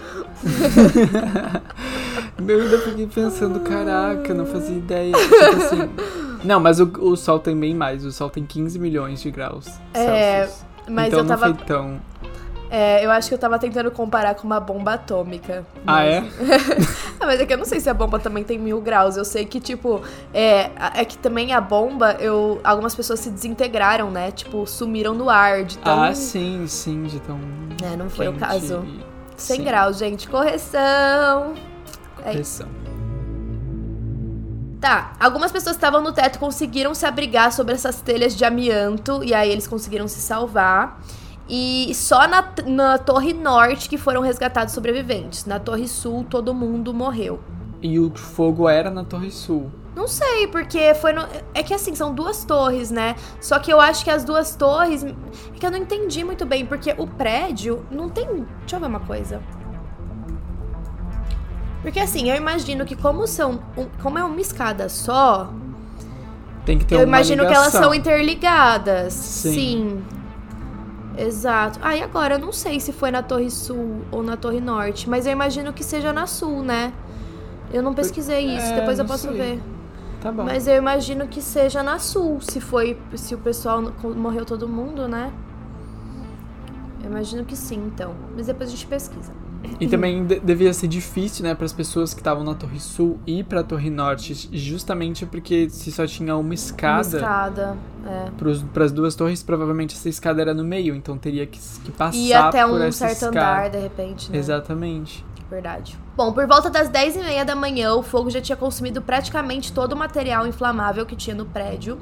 [2.42, 5.14] Meu, ainda fiquei pensando, caraca, não fazia ideia.
[5.14, 5.90] Tipo assim.
[6.44, 8.04] Não, mas o, o Sol tem bem mais.
[8.04, 10.66] O Sol tem 15 milhões de graus é, Celsius.
[10.90, 11.50] Mas então eu tava.
[11.50, 12.02] Não foi tão...
[12.72, 15.66] É, eu acho que eu tava tentando comparar com uma bomba atômica.
[15.88, 16.20] Ah, é?
[17.20, 19.18] ah, mas é que eu não sei se a bomba também tem mil graus.
[19.18, 20.02] Eu sei que, tipo,
[20.34, 24.32] é, é que também a bomba, eu, algumas pessoas se desintegraram, né?
[24.32, 26.04] Tipo, sumiram no ar de tão...
[26.04, 27.40] Ah, sim, sim, de tão.
[27.84, 28.86] É, não foi o caso.
[28.86, 30.28] e- 100 sim, graus, gente.
[30.28, 31.56] Correção.
[32.20, 32.68] É correção.
[34.80, 39.22] Tá, algumas pessoas que estavam no teto conseguiram se abrigar sobre essas telhas de amianto
[39.24, 41.02] e aí eles conseguiram se salvar.
[41.50, 45.46] E só na, na torre norte que foram resgatados sobreviventes.
[45.46, 47.40] Na torre sul, todo mundo morreu.
[47.82, 49.72] E o fogo era na Torre Sul.
[49.96, 51.26] Não sei, porque foi no.
[51.54, 53.16] É que assim, são duas torres, né?
[53.42, 55.04] Só que eu acho que as duas torres.
[55.04, 55.14] É
[55.60, 58.46] que eu não entendi muito bem, porque o prédio não tem.
[58.60, 59.42] Deixa eu ver uma coisa.
[61.82, 63.60] Porque assim, eu imagino que como são.
[63.78, 65.52] um- Como é uma escada só,
[66.66, 67.84] Tem que ter eu uma imagino que elas ligação.
[67.84, 69.14] são interligadas.
[69.14, 69.54] Sim.
[69.54, 70.04] Sim.
[71.22, 71.80] Exato.
[71.82, 72.36] Ah, e agora?
[72.36, 75.74] Eu não sei se foi na Torre Sul ou na Torre Norte, mas eu imagino
[75.74, 76.94] que seja na Sul, né?
[77.74, 79.38] Eu não pesquisei isso, É, depois eu posso sei.
[79.38, 79.62] ver.
[80.22, 80.44] Tá bom.
[80.44, 82.98] Mas eu imagino que seja na Sul, se foi.
[83.16, 83.82] Se o pessoal
[84.16, 85.32] morreu todo mundo, né?
[87.04, 88.14] Eu imagino que sim, então.
[88.36, 89.32] Mas depois a gente pesquisa.
[89.80, 93.20] E também de- devia ser difícil, né, para as pessoas que estavam na Torre Sul
[93.28, 97.78] ir pra Torre Norte, justamente porque se só tinha uma Uma escada, escada.
[98.08, 98.30] É.
[98.74, 102.18] para as duas torres, provavelmente essa escada era no meio, então teria que, que passar
[102.18, 103.40] E até por um essa certo escada.
[103.40, 104.38] andar, de repente, né?
[104.38, 105.26] Exatamente.
[105.50, 105.98] Verdade.
[106.16, 109.74] Bom, por volta das 10 e meia da manhã, o fogo já tinha consumido praticamente
[109.74, 111.98] todo o material inflamável que tinha no prédio.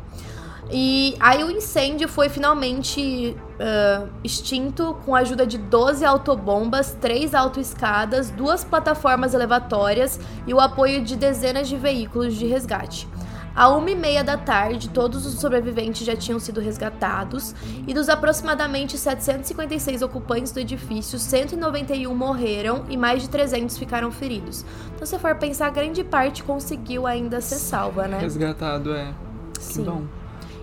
[0.71, 7.33] E aí o incêndio foi finalmente ah, extinto com a ajuda de 12 autobombas, três
[7.33, 13.07] autoescadas, duas plataformas elevatórias e o apoio de dezenas de veículos de resgate.
[13.55, 17.55] À uma e meia da tarde, todos os sobreviventes já tinham sido resgatados,
[17.87, 24.63] e dos aproximadamente 756 ocupantes do edifício, 191 morreram e mais de 300 ficaram feridos.
[24.93, 28.19] Então, se você for pensar, grande parte conseguiu ainda ser salva, né?
[28.19, 29.11] Resgatado, é.
[29.59, 29.83] Sim.
[29.83, 30.03] Que bom.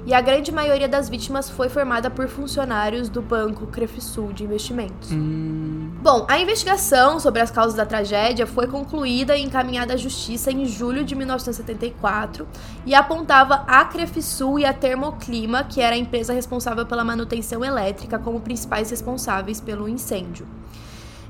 [0.06, 5.10] E a grande maioria das vítimas foi formada por funcionários do banco Crefisul de investimentos.
[5.10, 10.50] Hum, Bom, a investigação sobre as causas da tragédia foi concluída e encaminhada à justiça
[10.50, 12.46] em julho de 1974
[12.84, 18.18] e apontava a Crefisul e a Termoclima, que era a empresa responsável pela manutenção elétrica,
[18.18, 20.46] como principais responsáveis pelo incêndio.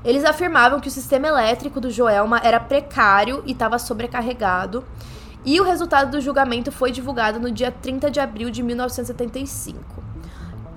[0.03, 4.83] Eles afirmavam que o sistema elétrico do Joelma era precário e estava sobrecarregado.
[5.45, 10.03] E o resultado do julgamento foi divulgado no dia 30 de abril de 1975.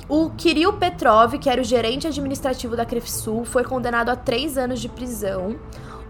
[0.08, 4.80] O Kirill Petrov, que era o gerente administrativo da Crefsul, foi condenado a três anos
[4.80, 5.56] de prisão.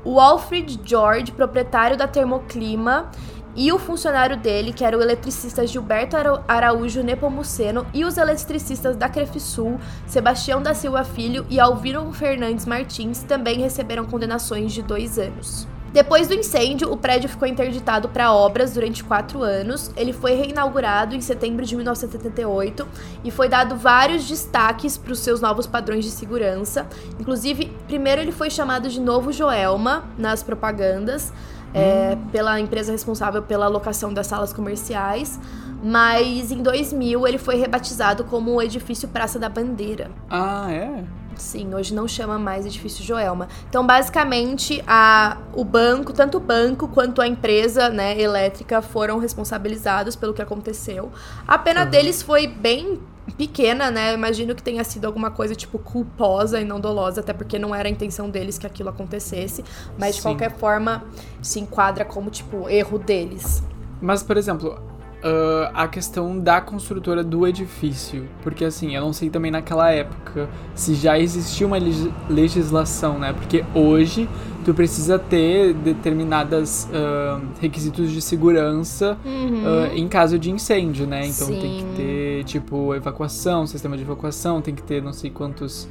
[0.04, 3.10] O Alfred George, proprietário da Termoclima,
[3.56, 8.96] e o funcionário dele, que era o eletricista Gilberto Ara- Araújo Nepomuceno, e os eletricistas
[8.96, 15.18] da Crefsul, Sebastião da Silva Filho e Alvino Fernandes Martins, também receberam condenações de dois
[15.18, 15.66] anos.
[15.98, 19.90] Depois do incêndio, o prédio ficou interditado para obras durante quatro anos.
[19.96, 22.86] Ele foi reinaugurado em setembro de 1978
[23.24, 26.86] e foi dado vários destaques para os seus novos padrões de segurança.
[27.18, 31.32] Inclusive, primeiro ele foi chamado de Novo Joelma nas propagandas,
[31.74, 35.36] é, pela empresa responsável pela locação das salas comerciais.
[35.82, 40.12] Mas em 2000 ele foi rebatizado como o Edifício Praça da Bandeira.
[40.30, 41.02] Ah, é?
[41.38, 43.48] Sim, hoje não chama mais edifício Joelma.
[43.68, 50.16] Então, basicamente, a, o banco, tanto o banco quanto a empresa né, elétrica foram responsabilizados
[50.16, 51.10] pelo que aconteceu.
[51.46, 51.90] A pena Uhum.
[51.90, 52.98] deles foi bem
[53.36, 54.10] pequena, né?
[54.10, 57.74] Eu imagino que tenha sido alguma coisa, tipo, culposa e não dolosa, até porque não
[57.74, 59.62] era a intenção deles que aquilo acontecesse.
[59.96, 60.28] Mas, de Sim.
[60.30, 61.04] qualquer forma,
[61.40, 63.62] se enquadra como, tipo, erro deles.
[64.00, 64.80] Mas, por exemplo,
[65.22, 68.26] ah, a questão da construtora do edifício.
[68.42, 73.32] Porque, assim, eu não sei também naquela época se já existia uma leg- legislação, né?
[73.32, 74.28] Porque hoje
[74.64, 81.26] tu precisa ter determinadas ah, requisitos de segurança ah, em caso de incêndio, né?
[81.26, 81.78] Então tem Sim.
[81.78, 85.88] que ter, tipo, evacuação, sistema de evacuação, tem que ter não sei quantas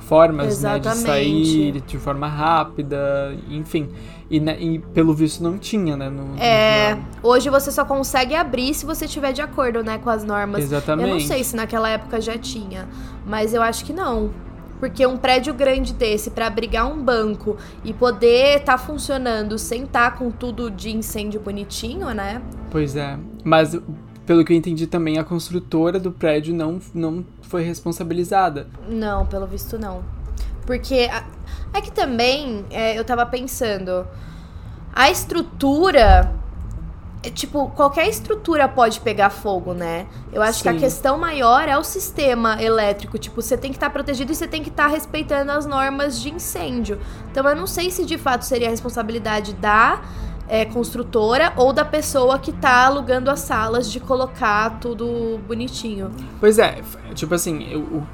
[0.00, 3.88] formas, né, de sair de forma rápida, enfim.
[4.30, 6.08] E, né, e pelo visto não tinha, né?
[6.08, 7.04] no- no É, jornal.
[7.22, 10.62] hoje você só consegue abrir se você tiver de acordo, né, com as normas.
[10.64, 11.06] Exatamente.
[11.08, 12.88] Eu não sei se naquela época já tinha,
[13.26, 14.30] mas eu acho que não.
[14.80, 20.16] Porque um prédio grande desse pra abrigar um banco e poder estar funcionando sem estar
[20.18, 22.42] com tudo de incêndio bonitinho, né?
[22.70, 23.16] Pois é.
[23.44, 23.78] Mas,
[24.26, 28.66] pelo que eu entendi também, a construtora do prédio não, não foi responsabilizada.
[28.88, 30.02] Não, pelo visto não.
[30.66, 31.24] Porque a-
[31.72, 34.06] é que também é, eu tava pensando,
[34.92, 36.32] a estrutura
[37.24, 40.06] é, tipo, qualquer estrutura pode pegar fogo, né?
[40.30, 40.64] Eu acho Sim.
[40.64, 43.18] que a questão maior é o sistema elétrico.
[43.18, 45.64] Tipo, você tem que estar tá protegido e você tem que estar tá respeitando as
[45.64, 47.00] normas de incêndio.
[47.30, 50.02] Então, eu não sei se de fato seria a responsabilidade da
[50.46, 56.10] é, construtora ou da pessoa que tá alugando as salas de colocar tudo bonitinho.
[56.38, 56.82] Pois é,
[57.14, 58.06] tipo assim, eu,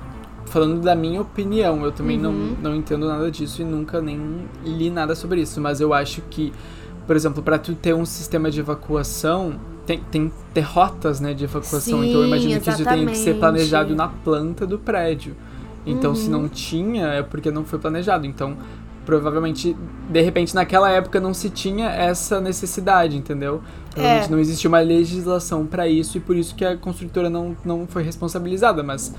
[0.50, 2.56] falando da minha opinião, eu também uhum.
[2.60, 4.20] não, não entendo nada disso e nunca nem
[4.64, 6.52] li nada sobre isso, mas eu acho que,
[7.06, 11.44] por exemplo, para tu ter um sistema de evacuação, tem, tem ter rotas né, de
[11.44, 12.76] evacuação, Sim, então eu imagino exatamente.
[12.76, 15.36] que isso tem que ser planejado na planta do prédio.
[15.86, 16.16] Então, uhum.
[16.16, 18.26] se não tinha, é porque não foi planejado.
[18.26, 18.56] Então,
[19.10, 19.76] provavelmente,
[20.08, 23.60] de repente, naquela época não se tinha essa necessidade, entendeu?
[23.90, 24.30] Provavelmente é.
[24.30, 28.04] não existia uma legislação para isso e por isso que a construtora não, não foi
[28.04, 28.84] responsabilizada.
[28.84, 29.12] Mas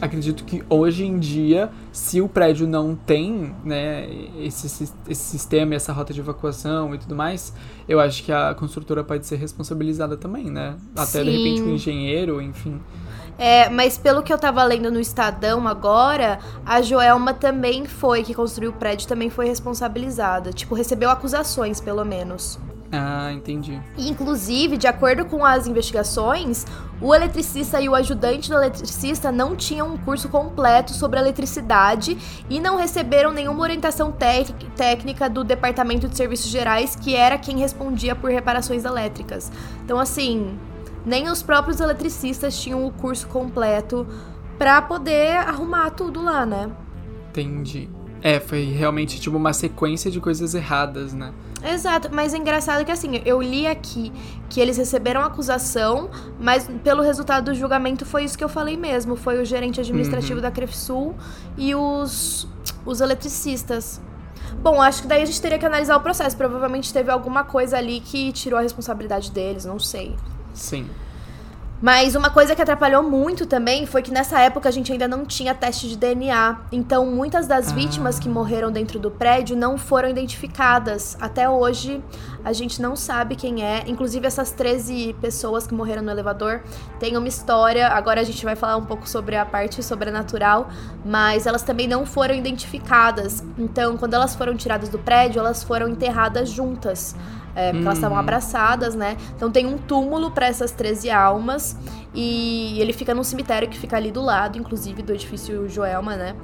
[0.00, 4.08] acredito que hoje em dia, se o prédio não tem né,
[4.40, 4.66] esse,
[5.08, 7.54] esse sistema, essa rota de evacuação e tudo mais,
[7.88, 10.74] eu acho que a construtora pode ser responsabilizada também, né?
[10.96, 11.24] Até Sim.
[11.24, 12.80] de repente o um engenheiro, enfim.
[13.38, 18.34] É, mas pelo que eu tava lendo no Estadão agora, a Joelma também foi, que
[18.34, 20.52] construiu o prédio, também foi responsabilizada.
[20.52, 22.58] Tipo, recebeu acusações, pelo menos.
[22.92, 23.80] Ah, entendi.
[23.98, 26.64] Inclusive, de acordo com as investigações,
[27.00, 32.16] o eletricista e o ajudante do eletricista não tinham um curso completo sobre eletricidade
[32.48, 34.14] e não receberam nenhuma orientação
[34.76, 39.50] técnica do Departamento de Serviços Gerais, que era quem respondia por reparações elétricas.
[39.84, 40.56] Então, assim,
[41.06, 44.06] nem os próprios eletricistas tinham o curso completo
[44.58, 46.70] para poder arrumar tudo lá, né?
[47.30, 47.88] Entendi.
[48.22, 51.32] É, foi realmente tipo uma sequência de coisas erradas, né?
[51.64, 54.12] Exato, mas é engraçado que assim, eu li aqui
[54.48, 59.16] que eles receberam acusação, mas pelo resultado do julgamento foi isso que eu falei mesmo,
[59.16, 60.42] foi o gerente administrativo uhum.
[60.42, 61.14] da Crefsul
[61.56, 62.48] e os
[62.84, 64.00] os eletricistas.
[64.62, 66.36] Bom, acho que daí a gente teria que analisar o processo.
[66.36, 70.14] Provavelmente teve alguma coisa ali que tirou a responsabilidade deles, não sei.
[70.56, 70.88] Sim.
[71.80, 75.26] Mas uma coisa que atrapalhou muito também foi que nessa época a gente ainda não
[75.26, 76.56] tinha teste de DNA.
[76.72, 77.74] Então muitas das ah.
[77.74, 81.18] vítimas que morreram dentro do prédio não foram identificadas.
[81.20, 82.02] Até hoje
[82.42, 83.84] a gente não sabe quem é.
[83.86, 86.62] Inclusive essas 13 pessoas que morreram no elevador
[86.98, 87.88] têm uma história.
[87.88, 90.70] Agora a gente vai falar um pouco sobre a parte sobrenatural,
[91.04, 93.44] mas elas também não foram identificadas.
[93.58, 97.14] Então quando elas foram tiradas do prédio, elas foram enterradas juntas
[97.56, 98.22] é, porque elas estavam uhum.
[98.22, 99.16] abraçadas, né?
[99.34, 101.74] Então tem um túmulo para essas 13 almas
[102.14, 106.36] e ele fica num cemitério que fica ali do lado, inclusive do edifício Joelma, né?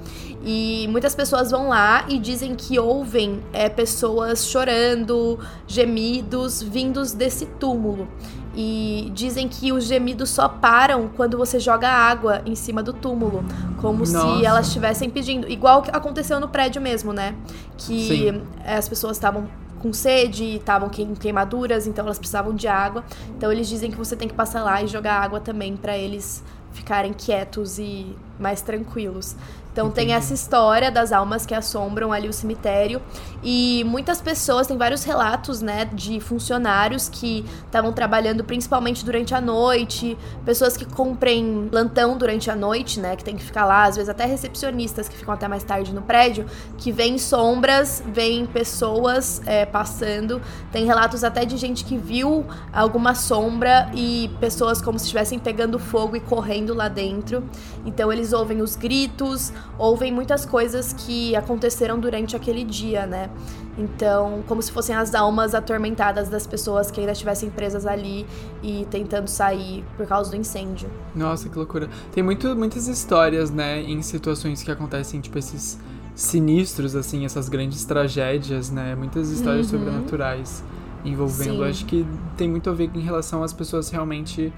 [0.43, 7.45] E muitas pessoas vão lá e dizem que ouvem é, pessoas chorando, gemidos vindos desse
[7.45, 8.09] túmulo.
[8.55, 13.43] E dizem que os gemidos só param quando você joga água em cima do túmulo,
[13.81, 14.39] como Nossa.
[14.39, 15.49] se elas estivessem pedindo.
[15.49, 17.35] Igual que aconteceu no prédio mesmo, né?
[17.79, 18.43] Que Sim.
[18.67, 19.49] as pessoas estavam
[19.83, 23.05] com sede, estavam com queimaduras, então elas precisavam de água.
[23.37, 26.43] Então eles dizem que você tem que passar lá e jogar água também para eles
[26.73, 29.37] ficarem quietos e mais tranquilos.
[29.73, 30.09] Então Entendi.
[30.09, 33.01] tem essa história das almas que assombram ali o cemitério
[33.43, 39.41] e muitas pessoas, tem vários relatos, né, de funcionários que estavam trabalhando principalmente durante a
[39.41, 43.97] noite, pessoas que cumprem plantão durante a noite, né, que tem que ficar lá, às
[43.97, 49.43] vezes até recepcionistas que ficam até mais tarde no prédio, que veem sombras, veem pessoas
[49.47, 50.41] é, passando.
[50.71, 55.79] Tem relatos até de gente que viu alguma sombra e pessoas como se estivessem pegando
[55.79, 57.43] fogo e correndo lá dentro.
[57.85, 63.31] Então eles ouvem os gritos, ouvem muitas coisas que aconteceram durante aquele dia, né?
[63.77, 68.27] Então, como se fossem as almas atormentadas das pessoas que ainda estivessem presas ali
[68.63, 70.91] e tentando sair por causa do incêndio.
[71.15, 71.89] Nossa, que loucura.
[72.13, 75.79] Tem muito, muitas histórias, né, em situações que acontecem, tipo, esses
[76.15, 78.95] sinistros, assim, essas grandes tragédias, né?
[78.95, 79.79] Muitas histórias uhum.
[79.79, 80.63] sobrenaturais
[81.05, 81.57] envolvendo.
[81.57, 81.65] Sim.
[81.65, 84.53] Acho que tem muito a ver em relação às pessoas realmente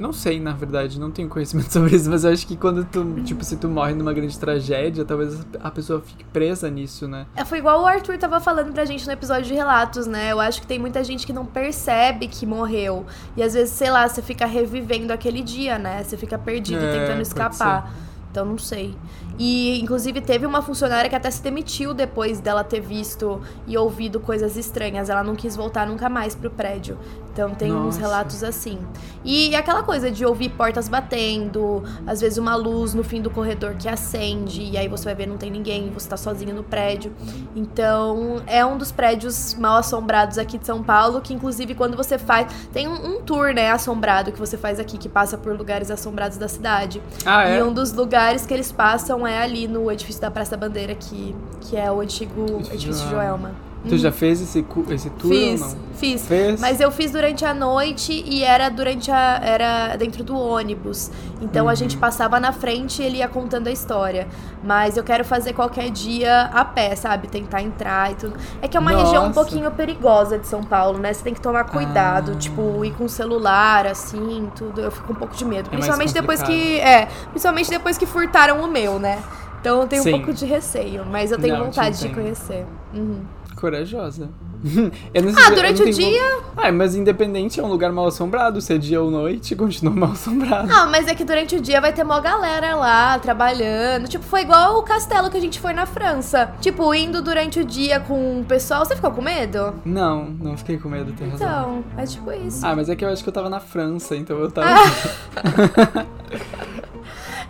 [0.00, 3.22] não sei, na verdade, não tenho conhecimento sobre isso, mas eu acho que quando tu,
[3.22, 7.26] tipo, se tu morre numa grande tragédia, talvez a pessoa fique presa nisso, né?
[7.36, 10.32] É, foi igual o Arthur tava falando pra gente no episódio de relatos, né?
[10.32, 13.04] Eu acho que tem muita gente que não percebe que morreu.
[13.36, 16.02] E às vezes, sei lá, você fica revivendo aquele dia, né?
[16.02, 17.92] Você fica perdido é, tentando escapar.
[18.30, 18.94] Então não sei.
[19.38, 24.20] E inclusive teve uma funcionária que até se demitiu depois dela ter visto e ouvido
[24.20, 25.10] coisas estranhas.
[25.10, 26.98] Ela não quis voltar nunca mais pro prédio.
[27.32, 27.88] Então tem Nossa.
[27.88, 28.78] uns relatos assim.
[29.24, 33.74] E aquela coisa de ouvir portas batendo, às vezes uma luz no fim do corredor
[33.74, 37.12] que acende, e aí você vai ver não tem ninguém, você tá sozinho no prédio.
[37.56, 42.18] Então é um dos prédios mal assombrados aqui de São Paulo, que inclusive quando você
[42.18, 42.52] faz.
[42.72, 46.36] Tem um, um tour, né, assombrado que você faz aqui, que passa por lugares assombrados
[46.36, 47.00] da cidade.
[47.24, 47.58] Ah, é?
[47.58, 50.94] E um dos lugares que eles passam é ali no edifício da Praça da Bandeira,
[50.94, 53.69] que, que é o antigo edifício Joelma.
[53.88, 55.76] Tu já fez esse, esse tour Fiz, ou não?
[55.94, 56.26] fiz.
[56.26, 56.60] Fez?
[56.60, 59.40] Mas eu fiz durante a noite e era durante a.
[59.42, 61.10] era dentro do ônibus.
[61.40, 61.76] Então a Uhum.
[61.76, 64.28] gente passava na frente e ele ia contando a história.
[64.62, 67.26] Mas eu quero fazer qualquer dia a pé, sabe?
[67.28, 68.34] Tentar entrar e tudo.
[68.60, 69.40] É que é uma região um Nossa.
[69.40, 71.14] pouquinho perigosa de São Paulo, né?
[71.14, 72.38] Você tem que tomar cuidado, Ah.
[72.38, 74.82] tipo, ir com celular, assim, tudo.
[74.82, 75.68] Eu fico um pouco de medo.
[75.68, 76.78] É Principalmente depois que.
[76.80, 79.18] É, principalmente depois que furtaram o meu, né?
[79.60, 80.08] Então eu tenho Sim.
[80.14, 82.66] um pouco de receio, mas eu tenho Não, vontade de conhecer.
[82.94, 83.20] Uhum.
[83.60, 84.28] Corajosa.
[85.14, 86.36] Eu não sei Ah, durante não o dia.
[86.36, 88.60] vo- Ah, mas independente é um lugar mal assombrado.
[88.60, 90.66] Se é dia ou noite, continua mal assombrado.
[90.68, 94.08] Não, mas é que durante o dia vai ter mó galera lá, trabalhando.
[94.08, 96.52] Tipo, foi igual o castelo que a gente foi na França.
[96.60, 98.84] Tipo, indo durante o dia com o pessoal.
[98.84, 99.74] Você ficou com medo?
[99.84, 101.46] Não, não fiquei com medo, tem razão.
[101.80, 102.64] Então, é tipo isso.
[102.64, 104.68] Ah, mas é que eu acho que eu tava na França, então eu tava.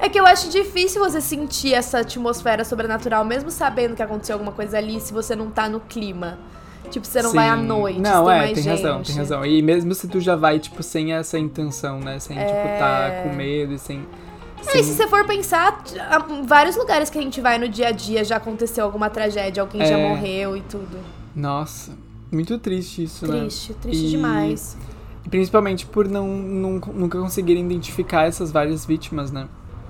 [0.00, 4.52] É que eu acho difícil você sentir essa atmosfera sobrenatural, mesmo sabendo que aconteceu alguma
[4.52, 6.38] coisa ali, se você não tá no clima.
[6.90, 7.64] Tipo, você não vai à Sim.
[7.66, 8.68] noite, Não, tem é, tem gente.
[8.68, 9.44] razão, tem razão.
[9.46, 12.18] E mesmo se tu já vai, tipo, sem essa intenção, né?
[12.18, 14.04] Sem, tipo, tá com medo e sem.
[14.58, 14.80] É, sem...
[14.80, 15.84] e se você for pensar,
[16.44, 19.84] vários lugares que a gente vai no dia a dia já aconteceu alguma tragédia, alguém
[19.84, 20.08] já É.
[20.08, 20.98] morreu e tudo.
[21.36, 21.92] Nossa,
[22.32, 23.40] muito triste isso, né?
[23.40, 24.76] Triste, triste E- demais.
[25.28, 29.46] Principalmente por não, não- nunca conseguirem identificar essas várias vítimas, né?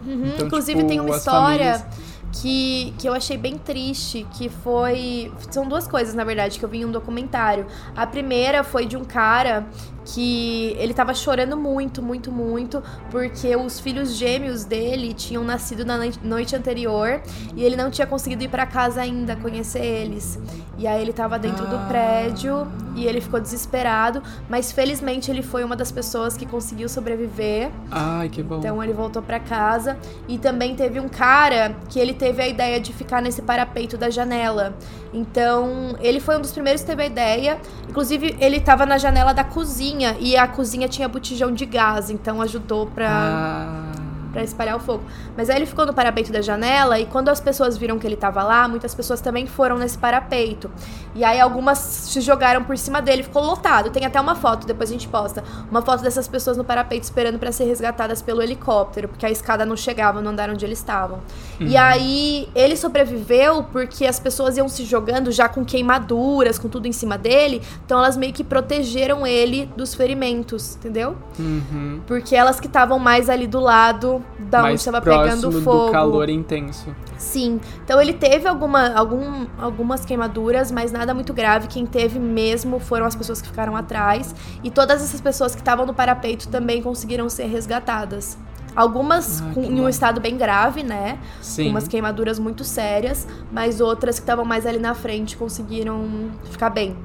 [0.07, 4.49] Uhum, Então, Inclusive tipo, tem uma história famílias- que, que eu achei bem triste, que
[4.49, 5.33] foi.
[5.51, 7.67] São duas coisas, na verdade, que eu vi em um documentário.
[7.97, 9.67] A primeira foi de um cara
[10.15, 15.97] que ele tava chorando muito, muito, muito, porque os filhos gêmeos dele tinham nascido na
[15.97, 17.21] noi- noite anterior
[17.55, 20.39] e ele não tinha conseguido ir pra casa ainda conhecer eles.
[20.79, 21.87] E aí ele tava dentro do Ah.
[21.89, 27.71] prédio e ele ficou desesperado, mas felizmente ele foi uma das pessoas que conseguiu sobreviver.
[27.91, 28.59] Ai, que bom.
[28.59, 29.97] Então ele voltou pra casa
[30.27, 34.11] e também teve um cara que ele teve a ideia de ficar nesse parapeito da
[34.11, 34.75] janela.
[35.13, 37.59] Então, ele foi um dos primeiros que teve a ideia.
[37.89, 42.41] Inclusive, ele tava na janela da cozinha e a cozinha tinha botijão de gás, então
[42.43, 43.93] ajudou pra Ah,
[44.33, 45.03] Pra espalhar o fogo.
[45.37, 48.17] Mas aí ele ficou no parapeito da janela e quando as pessoas viram que ele
[48.17, 50.71] tava lá, muitas pessoas também foram nesse parapeito.
[51.15, 53.91] E aí algumas se jogaram por cima dele, ficou lotado.
[53.91, 57.39] Tem até uma foto, depois a gente posta, uma foto dessas pessoas no parapeito esperando
[57.39, 61.21] pra ser resgatadas pelo helicóptero, porque a escada não chegava no andar onde eles estavam.
[61.59, 66.87] E aí ele sobreviveu porque as pessoas iam se jogando já com queimaduras, com tudo
[66.87, 71.17] em cima dele, então elas meio que protegeram ele dos ferimentos, entendeu?
[71.39, 72.01] uhum.
[72.07, 75.87] Porque elas que estavam mais ali do lado da onde estava pegando fogo.
[75.87, 76.95] do calor intenso.
[77.19, 77.61] Sim.
[77.85, 81.67] Então ele teve alguma, algum, algumas queimaduras, mas nada muito grave.
[81.69, 84.35] Quem teve mesmo foram as pessoas que ficaram atrás.
[84.65, 88.37] E todas essas pessoas que estavam no parapeito também conseguiram ser resgatadas.
[88.77, 91.19] Algumas Ah, com- em um estado bem grave, né?
[91.43, 91.65] Sim.
[91.65, 96.71] Com umas queimaduras muito sérias, mas outras que estavam mais ali na frente conseguiram ficar
[96.71, 96.97] bem.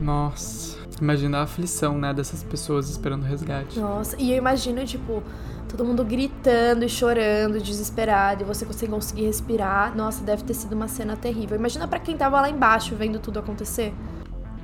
[0.00, 0.76] Nossa.
[1.00, 3.78] Imagina a aflição, né, dessas pessoas esperando resgate.
[3.78, 5.22] Nossa, e eu imagino, tipo,
[5.68, 9.96] todo mundo gritando e chorando, desesperado, e você sem conseguir respirar.
[9.96, 11.56] Nossa, deve ter sido uma cena terrível.
[11.56, 13.94] Imagina pra quem tava lá embaixo vendo tudo acontecer.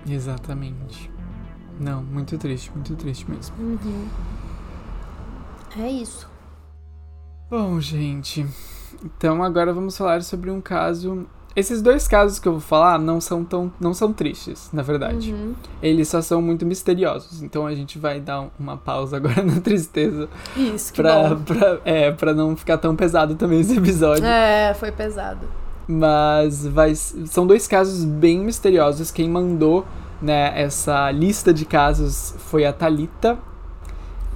[0.09, 1.11] Exatamente.
[1.79, 3.55] Não, muito triste, muito triste mesmo.
[5.77, 6.29] É isso.
[7.51, 8.47] Bom, gente.
[9.05, 11.27] Então agora vamos falar sobre um caso.
[11.55, 15.33] Esses dois casos que eu vou falar não são tão, não são tristes, na verdade.
[15.33, 15.55] Uhum.
[15.83, 17.43] Eles só são muito misteriosos.
[17.43, 21.43] Então a gente vai dar uma pausa agora na tristeza Isso, que pra, bom.
[21.43, 24.25] pra, é, pra não ficar tão pesado também esse episódio.
[24.25, 25.47] É, foi pesado.
[25.87, 29.11] Mas vai, são dois casos bem misteriosos.
[29.11, 29.85] Quem mandou
[30.23, 33.39] né, essa lista de casos foi a Thalita.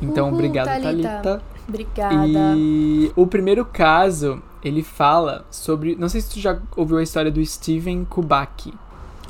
[0.03, 0.67] Então, Uhul, obrigado.
[0.67, 1.43] Thalita.
[1.69, 2.55] Obrigada.
[2.57, 5.97] E o primeiro caso, ele fala sobre.
[5.97, 8.73] Não sei se tu já ouviu a história do Steven Kubaki.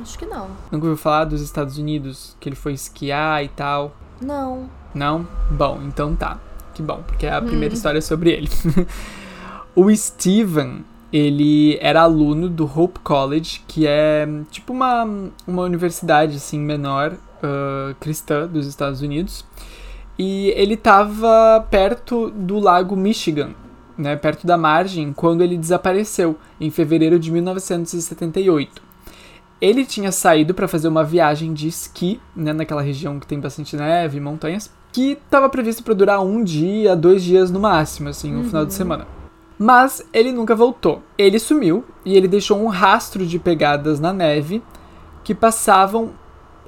[0.00, 0.48] Acho que não.
[0.70, 2.36] Nunca ouviu falar dos Estados Unidos?
[2.38, 3.96] Que ele foi esquiar e tal.
[4.20, 4.68] Não.
[4.94, 5.26] Não?
[5.50, 6.38] Bom, então tá.
[6.74, 7.76] Que bom, porque é a primeira Hum.
[7.76, 8.50] história sobre ele.
[9.74, 15.04] o Steven, ele era aluno do Hope College, que é tipo uma,
[15.46, 19.44] uma universidade assim menor ah, cristã dos Estados Unidos.
[20.18, 23.50] E ele estava perto do lago Michigan,
[23.96, 28.82] né, perto da margem, quando ele desapareceu, em fevereiro de 1978.
[29.60, 33.76] Ele tinha saído para fazer uma viagem de esqui, né, naquela região que tem bastante
[33.76, 38.34] neve e montanhas, que estava previsto para durar um dia, dois dias no máximo, assim,
[38.34, 39.06] um final de semana.
[39.58, 41.02] Mas ele nunca voltou.
[41.16, 44.62] Ele sumiu e ele deixou um rastro de pegadas na neve
[45.24, 46.12] que passavam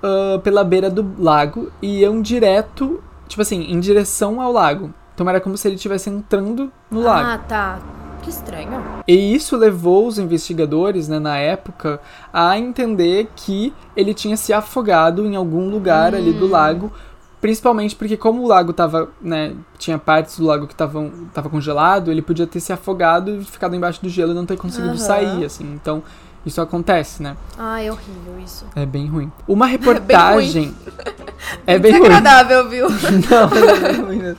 [0.03, 4.93] ah, pela beira do lago e iam direto, tipo assim, em direção ao lago.
[5.19, 7.29] Então era como se ele estivesse entrando no lago.
[7.29, 7.81] Ah, tá.
[8.23, 8.81] Que estranho.
[9.09, 12.01] E isso levou os investigadores, né, na época,
[12.33, 16.93] a entender que ele tinha se afogado em algum lugar ali do lago,
[17.41, 22.13] principalmente porque como o lago tava, né, tinha partes do lago que estavam tava congelado,
[22.13, 24.99] ele podia ter se afogado e ficado embaixo do gelo e não ter conseguido Aham.
[24.99, 25.65] sair, assim.
[25.75, 26.01] Então,
[26.47, 27.37] isso acontece, né?
[27.59, 28.67] Ai, é horrível isso.
[28.77, 29.33] É bem ruim.
[29.49, 30.73] Uma reportagem
[31.67, 31.93] é bem.
[31.93, 32.89] Desagradável, viu?
[33.31, 34.35] Não, mas é.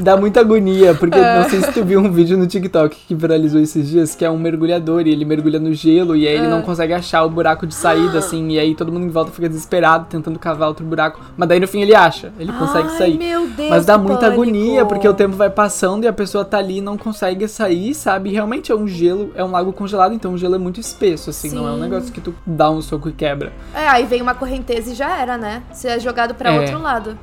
[0.00, 1.42] Dá muita agonia, porque É.
[1.42, 4.30] não sei se tu viu um vídeo no TikTok que viralizou esses dias, que é
[4.30, 6.48] um mergulhador e ele mergulha no gelo e aí ele É.
[6.50, 9.48] não consegue achar o buraco de saída, assim, e aí todo mundo em volta fica
[9.48, 13.18] desesperado tentando cavar outro buraco, mas daí no fim ele acha, ele consegue Ai, sair.
[13.18, 14.42] meu Deus, Mas dá muita pânico.
[14.42, 17.94] agonia, porque o tempo vai passando e a pessoa tá ali e não consegue sair,
[17.94, 18.30] sabe?
[18.30, 21.50] Realmente é um gelo, é um lago congelado, então o gelo é muito espesso, assim,
[21.50, 21.80] não é um Sim.
[21.82, 23.52] negócio que tu dá um soco e quebra.
[23.74, 25.62] É, aí vem uma correnteza e já era, né?
[25.70, 26.60] Você é jogado pra É.
[26.60, 27.18] outro lado.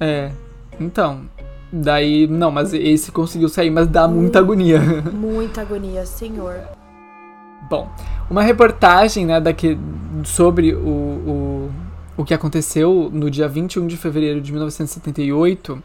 [0.00, 0.30] É,
[0.80, 1.22] então,
[1.72, 4.80] daí, não, mas esse conseguiu sair, mas dá muita agonia.
[5.12, 6.60] Muita agonia, senhor.
[7.70, 7.88] Bom,
[8.30, 9.78] uma reportagem, né, daqui,
[10.24, 11.70] sobre o, o,
[12.18, 15.82] o que aconteceu no dia 21 de fevereiro de 1978,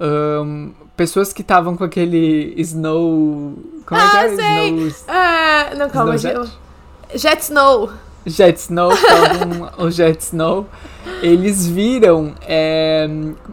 [0.00, 3.54] ahn, pessoas que estavam com aquele snow...
[3.86, 4.36] Como é que Ah, é?
[4.36, 4.76] sei!
[4.88, 6.52] Snow, É, não, calma, Snow Jet?
[7.14, 7.90] Jet Snow.
[8.26, 8.90] Jet Snow,
[9.78, 10.66] o Jet Snow,
[11.24, 13.08] eles viram é,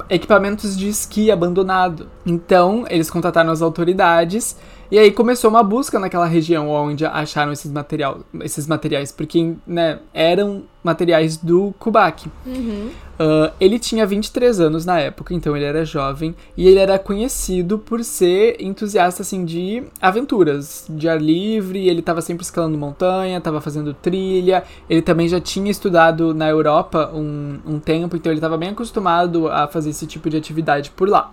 [0.10, 2.10] equipamentos de esqui abandonado.
[2.26, 4.58] Então, eles contataram as autoridades
[4.92, 10.00] e aí começou uma busca naquela região onde acharam esses, material, esses materiais, porque né,
[10.14, 12.30] eram materiais do Kubak.
[12.46, 12.90] Uhum.
[13.22, 17.78] Ah, ele tinha 23 anos na época, então ele era jovem, e ele era conhecido
[17.78, 23.62] por ser entusiasta assim de aventuras, de ar livre, ele estava sempre escalando montanha, estava
[23.62, 28.58] fazendo trilha, ele também já tinha estudado na Europa um, um tempo, então ele estava
[28.58, 31.32] bem acostumado a fazer esse tipo de atividade por lá.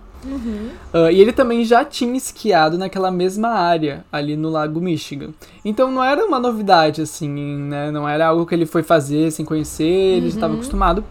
[0.93, 5.29] Ah, e ele também já tinha esquiado naquela mesma área, ali no Lago Michigan.
[5.63, 7.91] Então não era uma novidade, assim, né?
[7.91, 11.03] Não era algo que ele foi fazer sem conhecer, ele já estava acostumado.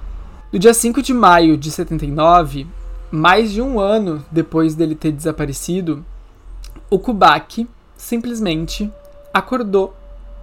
[0.52, 2.66] No dia 5 de maio de 79,
[3.10, 6.04] mais de um ano depois dele ter desaparecido,
[6.90, 8.90] o Kubak simplesmente
[9.32, 9.94] acordou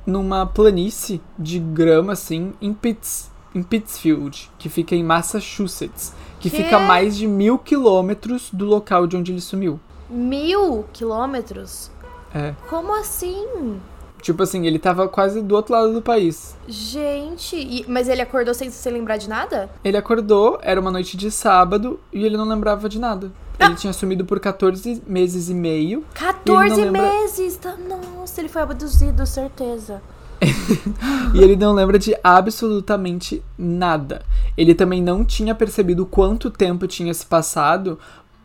[0.05, 6.13] numa planície de grama, assim, em Pitts, em Pittsfield, que fica em Massachusetts,
[6.49, 6.63] que Quê?
[6.63, 9.79] fica a mais de mil quilômetros do local de onde ele sumiu.
[10.09, 11.89] Mil quilômetros?
[12.33, 12.53] É.
[12.69, 13.79] Como assim?
[14.21, 16.55] Tipo assim, ele tava quase do outro lado do país.
[16.67, 19.69] Gente, e- mas ele acordou sem se lembrar de nada?
[19.83, 23.31] Ele acordou, era uma noite de sábado, e ele não lembrava de nada.
[23.59, 23.65] Ah.
[23.65, 26.03] Ele tinha sumido por 14 meses e meio.
[26.13, 27.57] 14 lembra- meses!
[27.57, 30.01] Tá- Nossa, ele foi abduzido, certeza.
[31.33, 34.21] E ele não lembra de absolutamente nada.
[34.57, 37.99] Ele também não tinha percebido quanto tempo tinha se passado.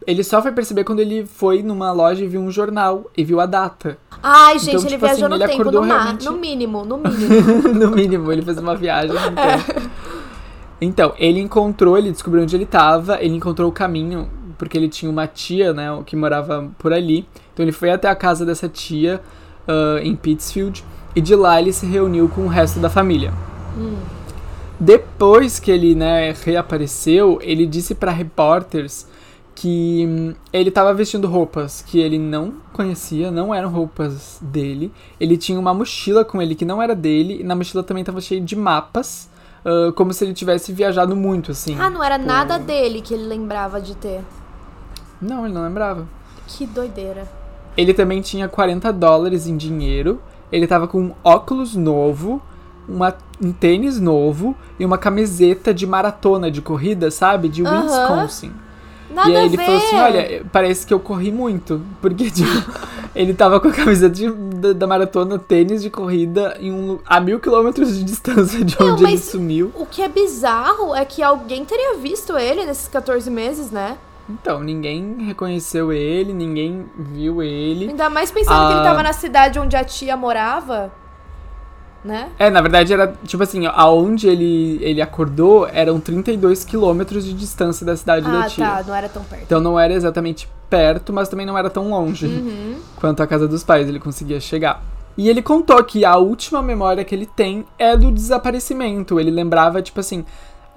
[0.06, 3.38] Ele só foi perceber quando ele foi numa loja e viu um jornal e viu
[3.38, 3.96] a data.
[4.22, 6.84] Ai, gente, Então, ele tipo viajou assim, no ele tempo, no, ma- realmente- no mínimo,
[6.84, 7.74] no mínimo.
[7.74, 9.14] no mínimo, ele fez uma viagem.
[9.14, 9.90] no tempo.
[10.80, 15.10] Então, ele encontrou, ele descobriu onde ele tava, ele encontrou o caminho, porque ele tinha
[15.10, 17.28] uma tia, né, que morava por ali.
[17.52, 19.20] Então ele foi até a casa dessa tia
[19.68, 20.82] ah, em Pittsfield
[21.14, 23.32] e de lá ele se reuniu com o resto da família.
[24.78, 29.06] Depois que ele, né, reapareceu, ele disse para repórteres
[29.54, 34.90] que hum, ele estava vestindo roupas que ele não conhecia, não eram roupas dele.
[35.20, 38.20] Ele tinha uma mochila com ele que não era dele, e na mochila também estava
[38.22, 39.28] cheio de mapas,
[39.64, 41.76] ah, como se ele tivesse viajado muito, assim.
[41.78, 44.22] ah, não era por- nada dele que ele lembrava de ter.
[45.20, 46.08] Não, ele não lembrava.
[46.46, 47.28] Que doideira.
[47.76, 50.22] Ele também tinha 40 dólares em dinheiro.
[50.52, 52.40] Ele tava com um óculos novo,
[52.88, 57.48] uma, um tênis novo e uma camiseta de maratona de corrida, sabe?
[57.48, 57.82] De Aham.
[57.84, 58.52] Wisconsin.
[59.12, 61.82] Nada e aí ele falou assim: olha, parece que eu corri muito.
[62.00, 62.48] Porque, tipo,
[63.14, 67.20] ele tava com a camiseta de- da, da maratona, tênis de corrida em um, a
[67.20, 69.72] mil quilômetros de distância de Não, onde ele sumiu.
[69.76, 73.96] O que é bizarro é que alguém teria visto ele nesses 14 meses, né?
[74.32, 77.88] Então, ninguém reconheceu ele, ninguém viu ele.
[77.88, 78.84] Ainda mais pensando que ele Ah.
[78.84, 80.92] tava na cidade onde a tia morava,
[82.04, 82.28] né?
[82.38, 87.84] É, na verdade era, tipo assim, aonde ele, ele acordou eram 32 quilômetros de distância
[87.84, 88.64] da cidade da Ah, tia.
[88.66, 89.42] tá, não era tão perto.
[89.42, 92.76] Então não era exatamente perto, mas também não era tão longe Uhum.
[92.96, 94.82] quanto a casa dos pais ele conseguia chegar.
[95.18, 99.20] E ele contou que a última memória que ele tem é do desaparecimento.
[99.20, 100.24] Ele lembrava, tipo assim,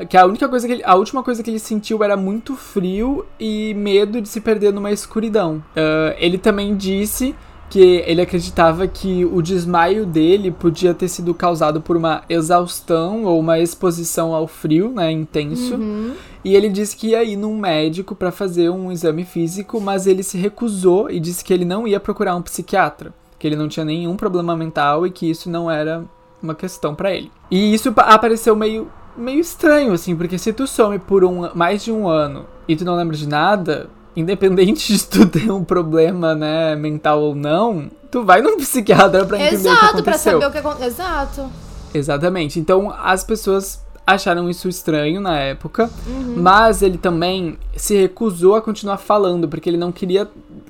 [0.09, 3.25] que a única coisa que ele, a última coisa que ele sentiu era muito frio
[3.39, 5.63] e medo de se perder numa escuridão.
[5.75, 7.35] Ah, ele também disse
[7.69, 13.39] que ele acreditava que o desmaio dele podia ter sido causado por uma exaustão ou
[13.39, 15.75] uma exposição ao frio, né, intenso.
[15.75, 16.13] Uhum.
[16.45, 20.21] E ele disse que ia ir num médico para fazer um exame físico, mas ele
[20.21, 23.85] se recusou e disse que ele não ia procurar um psiquiatra, que ele não tinha
[23.85, 26.03] nenhum problema mental e que isso não era
[26.43, 27.31] uma questão para ele.
[27.49, 31.91] E isso apareceu meio meio estranho assim, porque se tu some por um, mais de
[31.91, 36.75] um ano e tu não lembra de nada, independente de tu ter um problema, né,
[36.75, 40.03] mental ou não, tu vai num psiquiatra para entender Exato, o que aconteceu.
[40.03, 40.87] Pra saber o que aconteceu.
[40.87, 41.49] Exato.
[41.93, 42.59] Exatamente.
[42.59, 46.35] Então as pessoas acharam isso estranho na época, Uhum.
[46.37, 50.27] mas ele também se recusou a continuar falando, porque ele não queria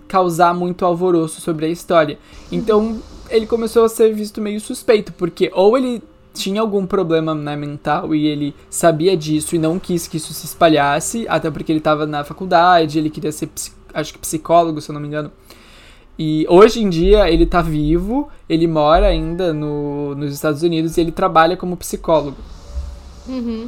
[0.08, 2.20] causar muito alvoroço sobre a história.
[2.52, 6.04] Então ele começou a ser visto meio suspeito, porque ou ele
[6.34, 10.46] tinha algum problema né, mental e ele sabia disso e não quis que isso se
[10.46, 13.50] espalhasse, até porque ele estava na faculdade, ele queria ser,
[13.94, 15.32] acho que psicólogo, se eu não me engano.
[16.18, 21.02] E hoje em dia ele tá vivo, ele mora ainda no, nos Estados Unidos e
[21.02, 22.38] ele trabalha como psicólogo.
[23.28, 23.68] Uhum.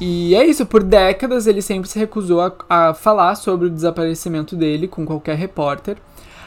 [0.00, 4.54] E é isso, por décadas ele sempre se recusou a, a falar sobre o desaparecimento
[4.54, 5.96] dele com qualquer repórter.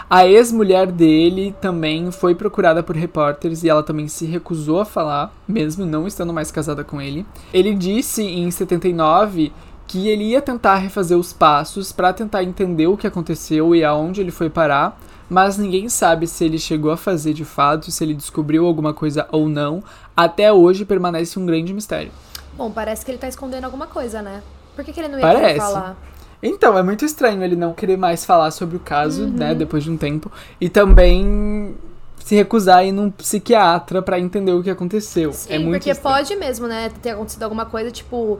[0.10, 5.32] A ex-mulher dele também foi procurada por repórteres e ela também se recusou a falar,
[5.48, 7.24] mesmo não estando mais casada com ele.
[7.54, 9.54] Ele disse em 79
[9.88, 14.20] que ele ia tentar refazer os passos para tentar entender o que aconteceu e aonde
[14.20, 15.00] ele foi parar,
[15.30, 19.28] mas ninguém sabe se ele chegou a fazer de fato, se ele descobriu alguma coisa
[19.32, 19.84] ou não.
[20.18, 22.12] Até hoje permanece um grande mistério.
[22.58, 24.42] Bom, parece que ele tá escondendo alguma coisa, né?
[24.76, 25.60] Por que, que ele não ia Parece.
[25.60, 25.98] falar?
[26.42, 29.30] Então, é muito estranho ele não querer mais falar sobre o caso, Uhum.
[29.32, 31.76] né, depois de um tempo, e também
[32.24, 35.34] se recusar a ir num psiquiatra pra entender o que aconteceu.
[35.34, 36.16] Sim, é muito porque estranho.
[36.18, 38.40] pode mesmo, né, ter acontecido alguma coisa, tipo,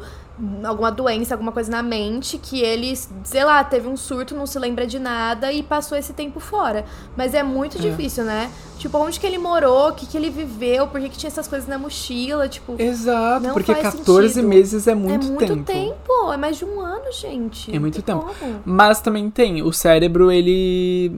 [0.64, 4.58] alguma doença, alguma coisa na mente, que ele, sei lá, teve um surto, não se
[4.60, 6.86] lembra de nada e passou esse tempo fora.
[7.18, 7.82] Mas é muito É.
[7.82, 8.50] difícil, né?
[8.78, 11.48] Tipo, onde que ele morou, o que, que ele viveu, por que, que tinha essas
[11.48, 12.76] coisas na mochila, tipo.
[12.80, 14.48] Exato, Não porque faz 14 sentido.
[14.48, 15.64] meses é muito, é muito tempo.
[15.66, 16.32] tempo.
[16.32, 17.76] é mais de um ano, gente.
[17.76, 18.34] É muito Tem tempo.
[18.40, 18.62] como?
[18.64, 21.12] Mas também tem, o cérebro, ele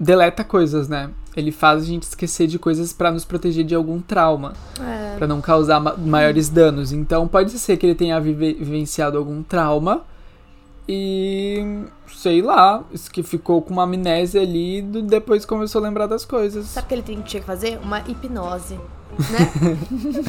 [0.00, 1.10] deleta coisas, né?
[1.36, 4.52] Ele faz a gente esquecer de coisas pra nos proteger de algum trauma.
[4.80, 5.16] É.
[5.16, 6.92] Pra não causar ma- maiores danos.
[6.92, 10.02] Então pode ser que ele tenha vive- vivenciado algum trauma
[10.88, 16.06] e sei lá, isso que ficou com uma amnésia ali e depois começou a lembrar
[16.06, 16.66] das coisas.
[16.66, 17.78] Sabe o que ele tem- tinha que fazer?
[17.82, 18.78] Uma hipnose.
[19.30, 19.78] Né?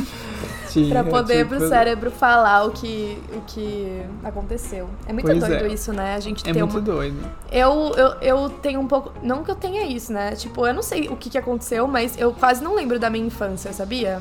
[0.70, 4.90] Tinha, Pra poder tipo, pro cérebro falar o que, o que aconteceu.
[5.08, 5.68] É muito Pois doido é.
[5.68, 6.16] isso, né?
[6.16, 6.82] A gente É ter muito uma.
[6.82, 7.18] doido.
[7.52, 9.12] Eu, eu, eu tenho um pouco.
[9.22, 10.32] Não que eu tenha isso, né?
[10.36, 13.26] Tipo, eu não sei o que, que aconteceu, mas eu quase não lembro da minha
[13.26, 14.20] infância, sabia?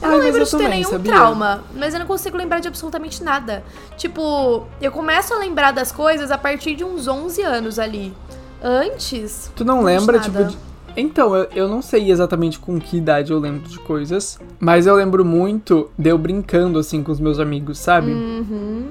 [0.00, 1.12] Eu Ai, não lembro eu de ter também, nenhum sabia?
[1.12, 3.64] trauma, mas eu não consigo lembrar de absolutamente nada.
[3.96, 8.14] Tipo, eu começo a lembrar das coisas a partir de uns 11 anos ali.
[8.62, 9.50] Antes.
[9.56, 10.56] Tu não lembra, tipo, de...
[10.96, 14.94] Então, eu, eu não sei exatamente com que idade eu lembro de coisas, mas eu
[14.94, 18.12] lembro muito de eu brincando, assim, com os meus amigos, sabe?
[18.12, 18.86] Uhum.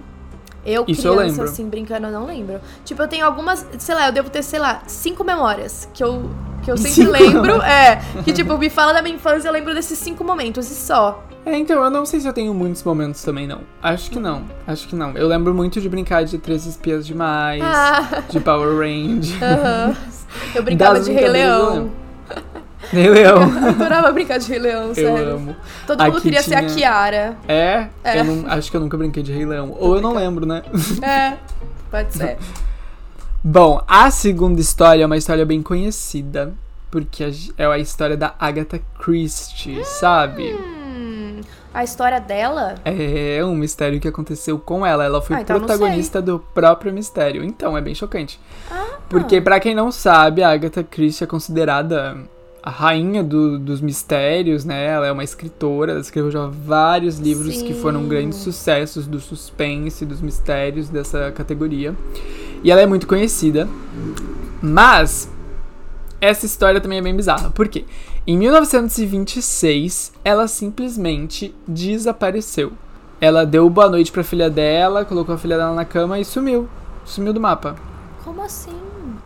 [0.65, 1.43] Eu, Isso eu criança, lembro.
[1.51, 2.59] assim, brincando, eu não lembro.
[2.83, 6.29] Tipo, eu tenho algumas, sei lá, eu devo ter, sei lá, cinco memórias que eu,
[6.63, 7.61] que eu sempre Cinco lembro.
[7.61, 11.23] É, que tipo, me fala da minha infância, eu lembro desses cinco momentos e só.
[11.45, 13.61] É, então, eu não sei se eu tenho muitos momentos também, não.
[13.81, 15.11] Acho que não, acho que não.
[15.11, 19.95] Eu lembro muito de brincar de Três Espias Demais, Ah, de Power Ranger, aham.
[20.55, 21.73] Eu brincava de Rei eu Leão.
[21.73, 21.91] lembro.
[22.91, 25.35] Rei Leão, Eu adorava brincar de Rei Leão, eu sério.
[25.35, 25.55] amo.
[25.87, 27.37] Todo mundo Aqui queria ser a tinha- Kiara.
[27.47, 28.19] É, É.
[28.19, 29.75] Eu não, acho que eu nunca brinquei de Rei Leão.
[29.79, 30.61] Ou eu não lembro, né?
[31.01, 31.33] É,
[31.89, 32.37] pode ser.
[33.43, 36.53] Bom, a segunda história é uma história bem conhecida.
[36.91, 40.55] Porque é a história da Agatha Christie, sabe?
[41.75, 42.75] A história dela?
[42.85, 45.03] É um mistério que aconteceu com ela.
[45.03, 47.43] Ela foi Ah, então protagonista do próprio mistério.
[47.43, 48.39] Então, é bem chocante.
[48.71, 48.97] Ah.
[49.09, 52.17] Porque, pra quem não sabe, a Agatha Christie é considerada
[52.63, 54.85] a rainha do- dos mistérios, né?
[54.87, 58.07] Ela é uma escritora, ela escreveu já vários livros que foram Sim.
[58.09, 61.93] grandes sucessos do suspense, dos mistérios dessa categoria.
[62.63, 63.67] E ela é muito conhecida.
[64.61, 65.29] Mas
[66.21, 67.51] essa história também é bem bizarra.
[67.51, 67.85] Por quê?
[68.27, 72.71] Em 1926, ela simplesmente desapareceu.
[73.21, 76.67] Ela deu boa noite pra filha dela, colocou a filha dela na cama e sumiu.
[77.05, 77.75] Sumiu do mapa.
[78.23, 78.73] Como assim?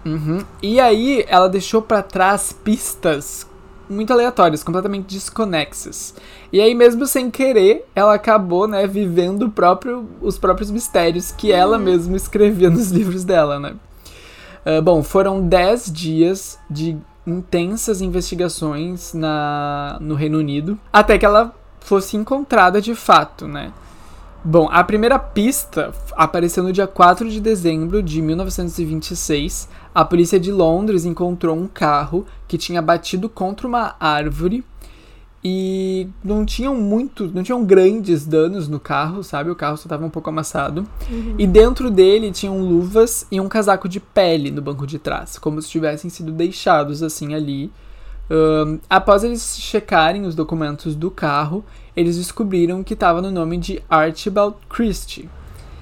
[0.06, 0.40] Uhum.
[0.62, 3.48] E aí ela deixou pra trás pistas
[3.90, 6.14] muito aleatórias, completamente desconexas.
[6.52, 11.80] E aí mesmo sem querer, ela acabou, né, vivendo próprio, os próprios mistérios que ela
[11.80, 13.76] mesma escrevia nos livros dela, né?
[14.66, 16.98] Ah, bom, foram 10 dias de
[17.30, 23.72] intensas investigações na, no Reino Unido, até que ela fosse encontrada de fato, né?
[24.44, 29.68] Bom, a primeira pista apareceu no dia 4 de dezembro de 1926.
[29.94, 34.64] A polícia de Londres encontrou um carro que tinha batido contra uma árvore
[35.44, 39.50] E não tinham muitos, não tinham grandes danos no carro, sabe?
[39.50, 40.86] O carro só tava um pouco amassado.
[41.10, 41.36] Uhum.
[41.38, 45.62] E dentro dele tinham luvas e um casaco de pele no banco de trás, como
[45.62, 47.72] se tivessem sido deixados assim ali.
[48.30, 51.64] Ahn, após eles checarem os documentos do carro,
[51.96, 55.30] eles descobriram que estava no nome de Archibald Christie.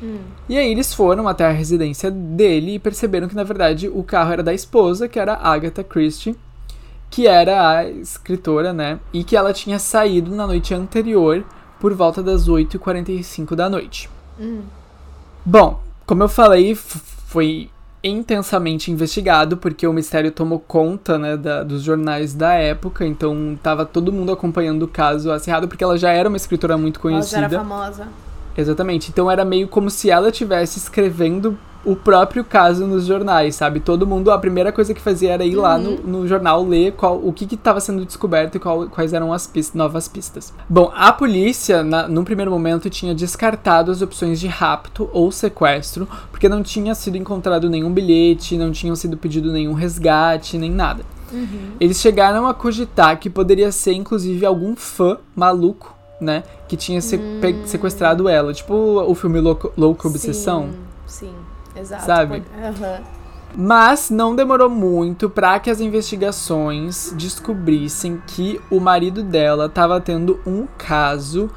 [0.01, 0.19] Hum.
[0.47, 4.31] E aí eles foram até a residência dele e perceberam que na verdade o carro
[4.31, 6.35] era da esposa, que era Agatha Christie,
[7.09, 8.99] que era a escritora, né?
[9.13, 11.43] E que ela tinha saído na noite anterior
[11.79, 14.09] por volta das 8h45 da noite.
[14.39, 14.61] Hum.
[15.45, 17.69] Bom, como eu falei, foi
[18.03, 23.85] intensamente investigado porque o mistério tomou conta né, da- dos jornais da época, então tava
[23.85, 27.09] todo mundo acompanhando o caso acirrado porque ela já era uma escritora muito Ela já
[27.11, 27.39] conhecida.
[27.45, 28.07] era famosa.
[28.55, 29.09] Exatamente.
[29.09, 31.57] Então era meio como se ela estivesse escrevendo
[31.87, 33.79] o próprio caso nos jornais, sabe?
[33.79, 37.17] Todo mundo, a primeira coisa que fazia era ir lá no, no jornal ler qual,
[37.17, 40.53] o que estava sendo descoberto e qual- quais eram as pis- novas pistas.
[40.69, 46.07] Bom, a polícia, na, num primeiro momento, tinha descartado as opções de rapto ou sequestro,
[46.29, 51.03] porque não tinha sido encontrado nenhum bilhete, não tinham sido pedido nenhum resgate, nem nada.
[51.79, 56.43] Eles chegaram a cogitar que poderia ser, inclusive, algum fã maluco, né?
[56.67, 58.53] Que tinha se- pe- sequestrado ela.
[58.53, 60.69] Tipo o filme Louco, Louco Obsessão.
[61.05, 61.33] Sim, sim,
[61.79, 62.05] exato.
[62.05, 62.43] Sabe?
[63.55, 70.39] Mas não demorou muito para que as investigações descobrissem que o marido dela estava tendo
[70.45, 71.49] um caso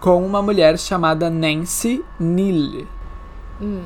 [0.00, 2.86] com uma mulher chamada Nancy Neal.
[3.60, 3.84] Hum.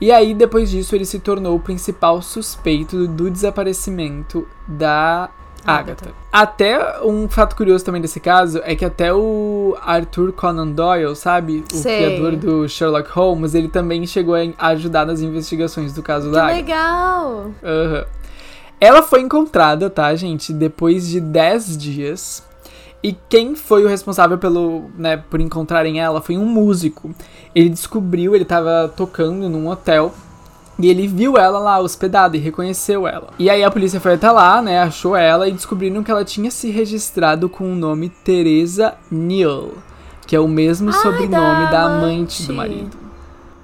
[0.00, 5.28] E aí, depois disso, ele se tornou o principal suspeito do desaparecimento da
[5.64, 6.12] Agatha.
[6.32, 11.64] Até um fato curioso também desse caso é que até o Arthur Conan Doyle, sabe?
[11.72, 12.06] O Sei.
[12.06, 16.44] criador do Sherlock Holmes, ele também chegou a ajudar nas investigações do caso Que da
[16.44, 16.56] Agatha.
[16.56, 17.50] legal!
[17.62, 18.04] Aham.
[18.80, 22.42] Ela foi encontrada, tá, gente, depois de 10 dias.
[23.02, 27.10] E quem foi o responsável pelo, né, por encontrarem ela foi um músico.
[27.54, 30.14] Ele descobriu, ele tava tocando num hotel
[30.80, 33.28] e ele viu ela lá hospedada e reconheceu ela.
[33.38, 36.50] E aí a polícia foi até lá, né, achou ela e descobriram que ela tinha
[36.50, 39.70] se registrado com o nome Teresa Neal,
[40.26, 42.96] que é o mesmo Ai, sobrenome da da amante do marido.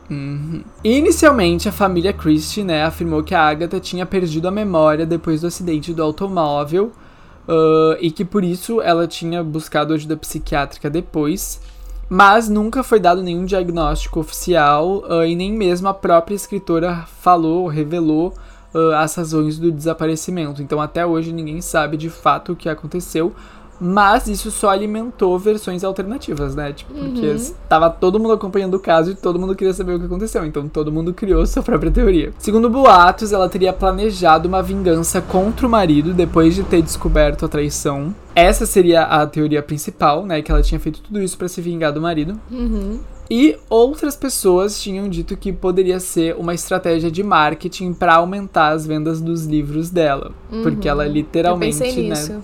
[0.09, 0.63] Uhum.
[0.85, 5.49] Inicialmente, a família Christie, né, afirmou que a Agatha tinha perdido a memória depois do
[5.49, 6.93] acidente do automóvel
[7.49, 11.61] ah, e que por isso ela tinha buscado ajuda psiquiátrica depois,
[12.09, 17.67] mas nunca foi dado nenhum diagnóstico oficial ah, e nem mesmo a própria escritora falou,
[17.67, 18.33] revelou
[18.75, 20.63] ah, as razões do desaparecimento.
[20.63, 23.35] Então, até hoje, ninguém sabe de fato o que aconteceu.
[23.81, 26.73] Mas isso só alimentou versões alternativas, né?
[26.73, 27.53] Tipo, porque Uhum.
[27.69, 30.45] tava todo mundo acompanhando o caso e todo mundo queria saber o que aconteceu.
[30.47, 32.33] Então todo mundo criou sua própria teoria.
[32.39, 37.49] Segundo boatos, ela teria planejado uma vingança contra o marido depois de ter descoberto a
[37.49, 38.15] traição.
[38.35, 40.43] Essa seria a teoria principal, né?
[40.43, 42.39] Que ela tinha feito tudo isso pra se vingar do marido.
[42.51, 42.99] Uhum.
[43.29, 48.87] E outras pessoas tinham dito que poderia ser uma estratégia de marketing pra aumentar as
[48.87, 50.31] vendas dos livros dela.
[50.63, 52.41] Porque ela Eu literalmente, né, nisso.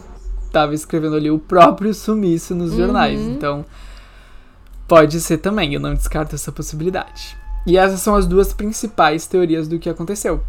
[0.53, 3.19] Tava escrevendo ali o próprio sumiço nos jornais.
[3.19, 3.33] Uhum.
[3.33, 3.65] Então,
[4.87, 7.37] pode ser também, eu não descarto essa possibilidade.
[7.67, 10.43] E essas são as duas principais teorias do que aconteceu.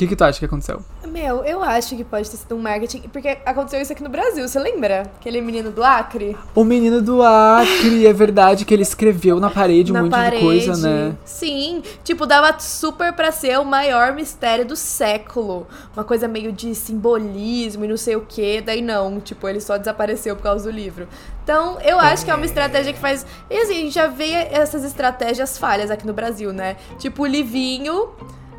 [0.00, 0.82] O que, que tu acha que aconteceu?
[1.06, 3.02] Meu, eu acho que pode ter sido um marketing.
[3.12, 5.02] Porque aconteceu isso aqui no Brasil, você lembra?
[5.20, 6.34] Aquele menino do Acre?
[6.54, 10.36] O menino do Acre, é verdade que ele escreveu na parede um na monte parede.
[10.36, 11.14] de coisa, né?
[11.22, 15.66] Sim, tipo, dava super pra ser o maior mistério do século.
[15.94, 18.62] Uma coisa meio de simbolismo e não sei o que.
[18.62, 21.06] Daí não, tipo, ele só desapareceu por causa do livro.
[21.44, 23.26] Então, eu acho que é uma estratégia que faz.
[23.50, 26.76] E assim, a gente já vê essas estratégias falhas aqui no Brasil, né?
[26.98, 28.08] Tipo, o Livinho.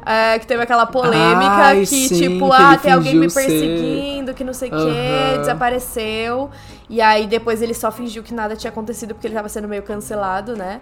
[0.05, 3.29] É, que teve aquela polêmica Ai, que, sim, tipo, que ah, tem alguém me fingiu
[3.29, 4.85] ser- perseguindo, que não sei o Aham.
[5.33, 6.49] que, desapareceu.
[6.89, 9.81] E aí depois ele só fingiu que nada tinha acontecido porque ele tava sendo meio
[9.83, 10.81] cancelado, né?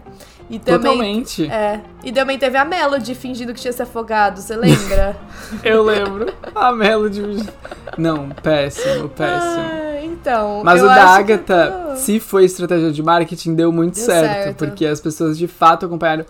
[0.49, 0.79] E também.
[0.91, 1.45] Totalmente.
[1.51, 1.81] É.
[2.03, 5.15] E também teve a Melody fingindo que tinha se afogado, você lembra?
[5.63, 6.33] Eu lembro.
[6.55, 7.45] A Melody.
[7.97, 9.63] Não, péssimo, péssimo.
[9.71, 10.61] Ah, então.
[10.63, 14.57] Mas o da Agatha, tô- se foi estratégia de marketing, deu muito Deu certo, certo.
[14.57, 16.25] Porque as pessoas de fato acompanharam.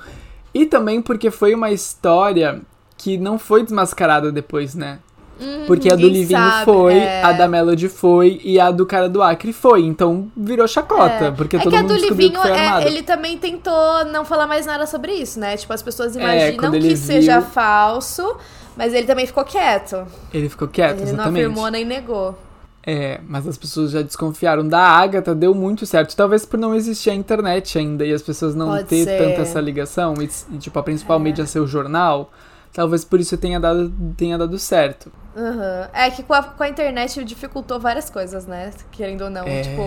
[0.53, 2.59] E também porque foi uma história
[2.99, 4.99] que não foi desmascarada depois, né?
[5.41, 7.23] Hum, Porque a do Livinho sabe, foi, é.
[7.23, 9.83] a da Melody foi e a do cara do Acre foi.
[9.85, 11.31] Então virou chacota, É.
[11.31, 14.03] porque é todo que a mundo do descobriu Livinho, que foi é, ele também tentou
[14.11, 15.55] não falar mais nada sobre isso, né?
[15.55, 18.35] Tipo, as pessoas É, imaginam que ele seja viu- falso,
[18.75, 20.05] mas ele também ficou quieto.
[20.33, 21.45] Ele ficou quieto, ele não exatamente.
[21.45, 22.37] afirmou nem negou.
[22.85, 24.67] É, mas as pessoas já desconfiaram.
[24.67, 26.15] Da Agatha deu muito certo.
[26.17, 29.17] Talvez por não existir a internet ainda e as pessoas não Pode ter ser.
[29.17, 30.15] tanta essa ligação.
[30.21, 31.21] E, e, tipo, a principal É.
[31.23, 32.29] mídia ser o jornal.
[32.73, 35.11] Talvez por isso tenha dado, tenha dado certo.
[35.35, 35.87] Uhum.
[35.93, 38.71] É que com a, com a internet dificultou várias coisas, né?
[38.91, 39.45] Querendo ou não.
[39.47, 39.61] É.
[39.61, 39.83] Tipo,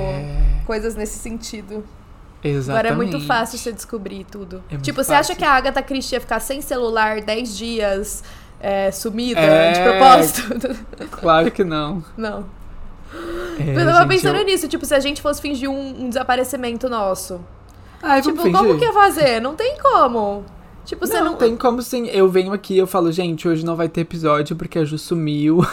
[0.67, 1.85] coisas nesse sentido.
[2.45, 2.71] Exatamente.
[2.71, 4.63] Agora é muito fácil você descobrir tudo.
[4.71, 8.25] É tipo, você acha que a Agatha Christie ia ficar sem celular 10 dias
[8.61, 9.73] é, sumida É.
[9.73, 10.77] de propósito?
[11.13, 12.03] Claro que não.
[12.17, 12.45] não.
[13.61, 16.09] É, eu tava gente, pensando eu- nisso, tipo, se a gente fosse fingir um, um
[16.09, 17.41] desaparecimento nosso.
[18.23, 19.41] Tipo, como que ia fazer?
[19.41, 20.45] Não tem como.
[20.85, 21.35] Tipo, você não, não.
[21.37, 22.09] tem como sim.
[22.09, 25.61] Eu venho aqui eu falo, gente, hoje não vai ter episódio porque a Ju sumiu.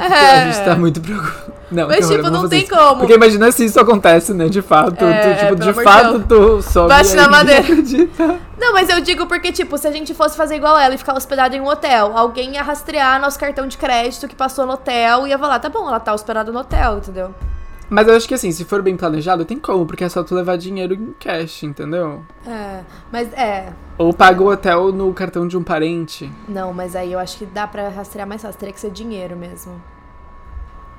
[0.00, 0.42] É.
[0.42, 1.52] A gente tá muito preocupada.
[1.70, 2.70] Não, Mas, tipo, não tem isso.
[2.70, 3.00] como.
[3.00, 4.48] Porque imagina se isso acontece, né?
[4.48, 5.04] De fato.
[5.04, 7.60] É, tu, tipo, de amor de fato, tu sobe Bate na madeira.
[7.60, 8.40] acredita?
[8.58, 11.14] Não, mas eu digo porque, tipo, se a gente fosse fazer igual ela e ficar
[11.14, 15.26] hospedado em um hotel, alguém ia rastrear nosso cartão de crédito que passou no hotel
[15.26, 17.34] e ia falar, tá bom, ela tá hospedada no hotel, entendeu?
[17.90, 20.32] Mas eu acho que assim, se for bem planejado, tem como, porque é só tu
[20.34, 22.22] levar dinheiro em cash, entendeu?
[22.46, 23.72] É, mas é.
[23.98, 26.30] Ou paga o hotel no cartão de um parente.
[26.48, 28.58] Não, mas aí eu acho que dá pra rastrear mais fácil.
[28.60, 29.82] Teria que ser dinheiro mesmo.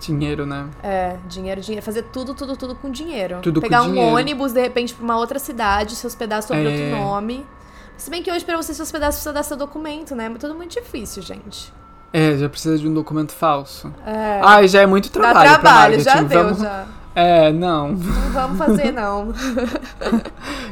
[0.02, 0.68] Dinheiro, né?
[0.84, 1.86] É, dinheiro, dinheiro.
[1.86, 3.40] Fazer tudo, tudo, tudo com dinheiro.
[3.42, 4.14] Tudo com Pegar um dinheiro.
[4.16, 6.68] ônibus, de repente, pra uma outra cidade, se hospedar sobre É.
[6.68, 7.46] outro nome.
[7.98, 10.26] Se bem que hoje, pra você se hospedar, você precisa dar seu documento, né?
[10.26, 11.72] É tudo muito difícil, gente.
[12.14, 13.94] É, já precisa de um documento falso.
[14.06, 14.42] É.
[14.44, 15.50] Ai, já é muito trabalho.
[15.50, 16.86] Dá trabalho, já deu, Vamos- já.
[17.14, 17.90] É, não.
[17.94, 19.34] Não vamos fazer, não.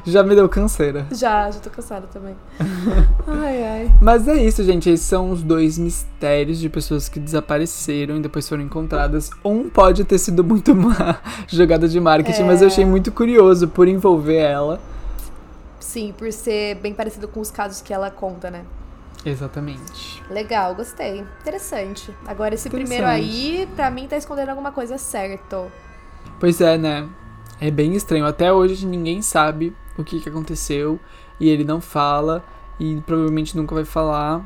[0.05, 1.05] Já me deu canseira.
[1.11, 2.35] já, já tô cansada também.
[3.27, 3.91] Ai, ai.
[4.01, 4.89] Mas é isso, gente.
[4.89, 9.29] Esses são os dois mistérios de pessoas que desapareceram e depois foram encontradas.
[9.43, 12.45] Um pode ter sido muito uma jogada de marketing, É.
[12.45, 14.79] mas eu achei muito curioso por envolver ela.
[15.79, 18.61] Sim, por ser bem parecido com os casos que ela conta, né?
[19.25, 20.23] Exatamente.
[20.29, 21.25] Legal, gostei.
[21.41, 22.13] Interessante.
[22.25, 23.57] Agora, esse primeiro Interessante.
[23.59, 25.71] aí, pra mim, tá escondendo alguma coisa certo.
[26.39, 27.07] Pois é, né?
[27.59, 28.25] É bem estranho.
[28.25, 30.99] Até hoje ninguém sabe o que, que aconteceu.
[31.39, 32.43] E ele não fala.
[32.79, 34.41] E provavelmente nunca vai falar.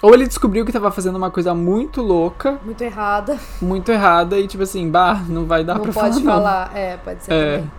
[0.00, 3.36] Ou ele descobriu que tava fazendo uma coisa muito louca, Muito errada.
[3.60, 6.24] muito errada, e tipo assim, bah, não vai dar não pra pode falar.
[6.24, 6.32] não.
[6.34, 6.76] falar.
[6.76, 7.56] É, pode ser É.
[7.56, 7.70] também.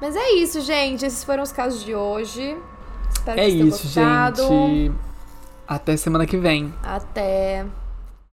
[0.00, 1.04] Mas é isso, gente.
[1.04, 2.56] Esses foram os casos de hoje.
[3.10, 4.42] Espero É que vocês tenham isso, gostado.
[4.46, 4.92] gente.
[5.66, 6.72] Até semana que vem.
[6.82, 7.64] Até.